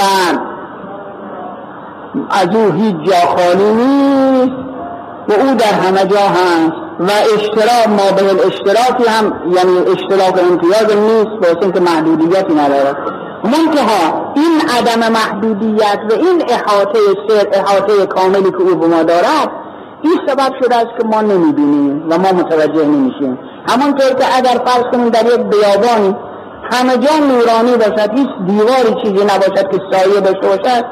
از 2.30 2.56
او 2.56 2.72
هیچ 2.72 2.96
جا 3.04 3.16
خالی 3.16 3.74
نیست 3.74 4.70
و 5.30 5.34
او 5.34 5.56
در 5.56 5.74
همه 5.74 6.06
جا 6.06 6.20
هست 6.20 6.90
و 7.00 7.12
اشتراک 7.36 7.88
ما 7.88 8.12
به 8.12 8.48
اشتراکی 8.48 9.10
هم 9.10 9.34
یعنی 9.52 9.78
اشتراک 9.78 10.40
امتیاز 10.52 10.96
نیست 10.96 11.54
با 11.54 11.72
که 11.72 11.80
محدودیتی 11.80 12.54
نداره 12.54 12.96
منتها 13.44 14.34
این 14.36 14.62
عدم 14.78 15.12
محدودیت 15.12 16.00
و 16.10 16.14
این 16.14 16.44
احاطه 16.50 17.00
سر 17.28 17.48
احاطه 17.54 18.06
کاملی 18.06 18.52
که 18.52 18.58
او 18.58 18.76
به 18.76 18.88
ما 18.88 19.04
دارد 19.04 19.52
این 20.02 20.20
سبب 20.28 20.54
شده 20.64 20.76
است 20.76 20.88
که 21.00 21.08
ما 21.08 21.22
نمی‌بینیم 21.22 22.04
و 22.10 22.18
ما 22.18 22.32
متوجه 22.32 22.86
نمیشیم. 22.86 23.40
همانطور 23.68 24.14
که 24.14 24.38
اگر 24.38 24.62
فرض 24.66 24.84
کنیم 24.92 25.10
در 25.10 25.26
یک 25.26 25.40
بیابانی 25.40 26.16
همه 26.72 26.98
جا 26.98 27.12
نورانی 27.18 27.78
باشد 27.78 28.12
هیچ 28.18 28.30
دیواری 28.48 29.02
چیزی 29.04 29.26
نباشد 29.26 29.72
که 29.72 29.80
سایه 29.92 30.20
داشته 30.20 30.48
باشد 30.48 30.86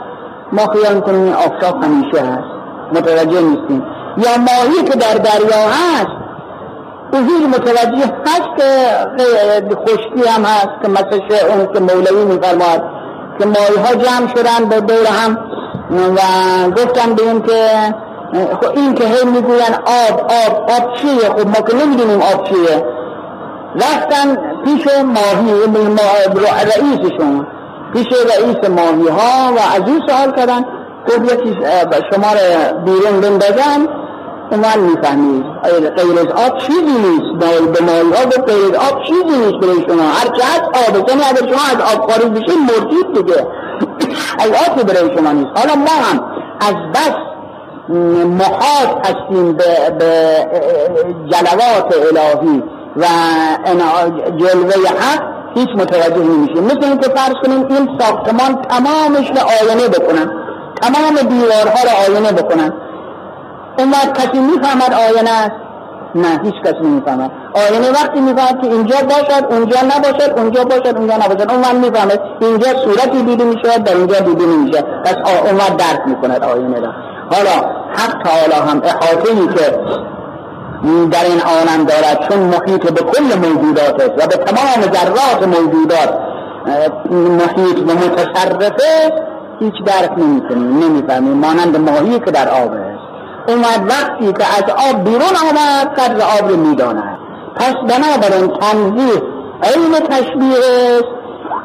ما 0.52 0.66
خیال 0.68 1.00
کنیم 1.00 1.22
این 1.22 1.34
آفتاب 1.34 1.84
همیشه 1.84 2.22
هست. 2.22 2.58
متوجه 2.92 3.42
نیستیم. 3.42 3.84
یا 4.18 4.38
ماهی 4.38 4.84
که 4.84 4.98
در 4.98 5.14
دریا 5.14 5.68
هست 5.70 6.18
او 7.14 7.48
متوجه 7.48 8.14
هست 8.26 8.50
که 8.58 9.76
خشکی 9.76 10.30
هم 10.30 10.42
هست 10.46 10.82
که 10.82 10.88
مثل 10.88 11.46
اون 11.50 11.74
که 11.74 11.80
مولوی 11.80 12.26
میفرماد 12.26 12.84
که 13.40 13.46
ماهی 13.46 13.78
ها 13.86 13.96
جمع 13.96 14.28
شدن 14.36 14.70
به 14.70 14.82
دور 14.82 15.08
هم. 15.08 15.38
و 15.92 16.20
گفتن 16.72 17.16
به 17.16 17.24
این 17.24 17.42
که 17.42 17.94
خب 18.34 18.70
این 18.76 18.94
که 18.94 19.04
هی 19.04 19.26
می‌گوین 19.26 19.74
آب 19.86 20.20
آب 20.20 20.72
آب 20.72 20.94
چیه؟ 20.98 21.30
خب 21.30 21.48
ما 21.48 21.68
که 21.68 21.76
نمی‌دونیم 21.76 22.22
آب 22.22 22.44
چیه. 22.44 22.86
رفتن 23.76 24.36
پیش 24.66 24.88
ماهی 25.04 25.52
رئیسشون. 26.76 27.48
پیش 27.94 28.08
رئیس 28.08 28.70
ماهی 28.70 29.08
ها 29.08 29.54
و 29.54 29.60
از 29.76 29.88
این 29.88 30.02
سوال 30.08 30.32
کردن. 30.36 30.66
گفت 31.08 31.34
یکی 31.34 31.58
شما 32.14 32.28
رو 32.34 32.78
بیرون 32.86 33.22
بندازن. 33.22 33.88
من 34.52 34.80
می‌فهمید. 34.80 35.46
غیر 35.98 36.20
از 36.20 36.48
آب 36.48 36.58
چیزی 36.58 36.82
نیست. 36.82 37.46
به 37.80 37.86
ماهی 37.86 38.12
ها 38.14 38.26
گفت 38.26 38.52
غیر 38.52 38.76
از 38.76 38.92
آب 38.92 39.04
چیزی 39.04 39.38
نیست 39.38 39.60
برای 39.62 39.86
شما. 39.88 40.04
هر 40.04 40.28
هست 40.36 40.90
آب. 40.90 41.10
یعنی 41.10 41.22
اگر 41.30 41.54
شما 41.54 41.64
از 41.72 41.96
آب 41.96 42.12
خارج 42.12 42.32
بشید 42.32 42.60
مردید 42.60 43.14
دیگه. 43.14 43.48
از 44.44 44.50
آب 44.70 44.84
برای 44.84 45.18
شما 45.18 45.32
نیست. 45.32 45.50
حالا 45.56 45.76
ما 45.76 45.92
هم 46.04 46.24
از 46.60 46.76
بس 46.94 47.37
محاط 47.90 49.08
هستیم 49.08 49.54
به, 49.54 49.90
به 50.00 50.36
جلوات 51.32 51.96
الهی 51.96 52.64
و 52.96 53.06
جلوه 54.38 54.90
حق 55.00 55.24
هیچ 55.56 55.70
متوجه 55.78 56.18
نمیشیم. 56.18 56.64
مثل 56.64 56.84
اینکه 56.84 57.10
فرض 57.10 57.34
کنیم 57.44 57.66
این 57.70 57.90
ساختمان 58.00 58.62
تمامش 58.62 59.30
رو 59.30 59.38
آینه 59.62 59.88
بکنن. 59.88 60.32
تمام 60.82 61.16
دیوارها 61.16 61.80
رو 61.84 62.14
آینه 62.14 62.32
بکنن. 62.32 62.74
اون 63.80 63.90
وقت 63.90 64.14
کسی 64.14 64.40
می‌فهمد 64.40 64.94
آینه 64.94 65.30
است؟ 65.30 65.52
نه 66.16 66.42
هیچ 66.44 66.56
کسی 66.66 66.84
نمی‌فهمد. 66.84 67.32
آینه 67.54 67.92
وقتی 67.92 68.20
می‌فهمد 68.20 68.62
که 68.62 68.68
اینجا 68.68 68.96
باشد 68.96 69.46
اونجا 69.50 69.78
نباشد 69.96 70.34
اونجا 70.38 70.64
باشد 70.64 70.98
اونجا 70.98 71.16
نباشد. 71.16 71.52
اون 71.52 71.62
وقت 71.62 71.76
می‌فهمد 71.76 72.20
اینجا 72.42 72.68
صورتی 72.84 73.24
دیده 73.24 73.44
می‌شود 73.44 73.84
در 73.84 73.96
اینجا 73.96 74.20
دیده 74.20 74.46
نمیشه. 74.46 74.82
پس 74.82 75.16
اون 75.46 75.56
وقت 75.56 75.78
درک 75.78 76.02
می‌کند 76.08 76.44
آینه 76.44 76.80
را. 76.80 76.92
حالا 77.32 77.70
حق 77.96 78.24
تعالی 78.24 78.70
هم 78.72 78.82
احاطه 78.84 79.32
ای 79.32 79.48
که 79.48 79.80
در 81.12 81.26
این 81.26 81.42
عالم 81.42 81.86
دارد 81.86 82.30
چون 82.30 82.40
محیط 82.40 82.92
به 82.92 83.02
کل 83.02 83.40
موجودات 83.48 84.04
است 84.04 84.14
و 84.24 84.28
به 84.28 84.44
تمام 84.44 84.82
ذرات 84.94 85.48
موجودات 85.48 86.20
محیط 87.12 87.80
و 87.80 87.94
متصرفه 87.94 89.14
هیچ 89.60 89.74
درک 89.86 90.12
نمی‌کنیم 90.18 90.84
نمی‌فهمیم. 90.84 91.34
مانند 91.34 91.78
ماهی 91.78 92.20
که 92.20 92.32
در 92.32 92.50
آب 92.50 92.72
است. 92.72 93.08
اومد 93.48 93.92
وقتی 93.92 94.34
که 94.34 94.46
از 94.58 94.90
آب 94.90 95.04
بیرون 95.04 95.36
آمد 95.50 96.00
قدر 96.00 96.22
آب 96.40 96.50
رو 96.50 96.58
می‌داند. 96.58 97.18
پس 97.56 97.74
بنابراین 97.74 98.58
تنظیح 98.60 99.22
عین 99.64 99.94
تشبیه 100.10 100.58
است 100.58 101.12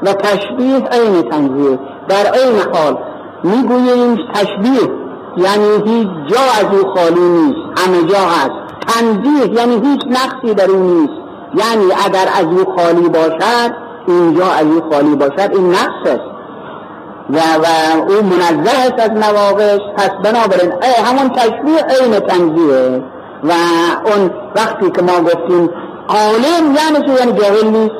و 0.03 0.13
تشبیه 0.13 0.77
عین 0.77 1.31
تنظیح 1.31 1.79
در 2.09 2.27
عین 2.35 2.59
حال 2.75 2.99
می‌گوییم 3.45 4.19
تشبیه. 4.35 5.02
یعنی 5.37 5.91
هیچ 5.91 6.09
جا 6.27 6.41
از 6.41 6.77
او 6.77 6.95
خالی 6.95 7.21
نیست 7.21 7.59
همه 7.77 8.03
جا 8.03 8.19
هست. 8.19 8.51
تنظیح 8.89 9.53
یعنی 9.53 9.89
هیچ 9.89 10.01
نقصی 10.07 10.55
در 10.55 10.71
او 10.71 10.79
نیست. 10.79 11.23
یعنی 11.55 11.93
اگر 12.07 12.29
از 12.39 12.45
او 12.45 12.77
خالی 12.77 13.09
باشد 13.09 13.73
اینجا 14.07 14.47
از 14.47 14.67
او 14.67 14.83
خالی 14.93 15.15
باشد 15.15 15.51
این 15.55 15.71
نقص 15.71 16.07
است. 16.07 16.33
و, 17.31 17.37
و 17.37 17.67
او 18.09 18.23
منزه 18.23 18.71
است 18.71 18.99
از 18.99 19.11
نواقص 19.11 19.81
پس 19.97 20.11
بنابراین 20.25 20.73
همون 21.05 21.29
تشبیه 21.29 21.83
عین 21.83 22.19
تنزیه 22.21 23.03
و 23.45 23.53
اون 24.05 24.31
وقتی 24.57 24.91
که 24.91 25.03
ما 25.03 25.21
گفتیم 25.21 25.71
عالم 26.09 26.75
یعنی 26.75 27.07
چه 27.07 27.25
یعنی 27.25 27.33
جاهل 27.33 27.69
نیست. 27.69 27.95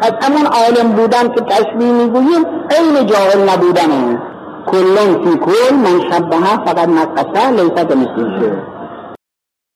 پس 0.00 0.12
همون 0.22 0.46
عالم 0.46 0.92
بودن 0.92 1.28
که 1.28 1.40
تشبیه 1.40 1.92
می‌گوییم 1.92 2.44
عین 2.70 3.06
جاهل 3.06 3.48
نبودنه. 3.48 4.22
کلون 4.70 5.24
فی 5.24 5.38
کل 5.38 5.74
من 5.74 6.00
شبه 6.10 6.64
فقط 6.66 6.88
نقصه 6.88 7.50
لیست 7.50 7.96
مثل 7.96 8.69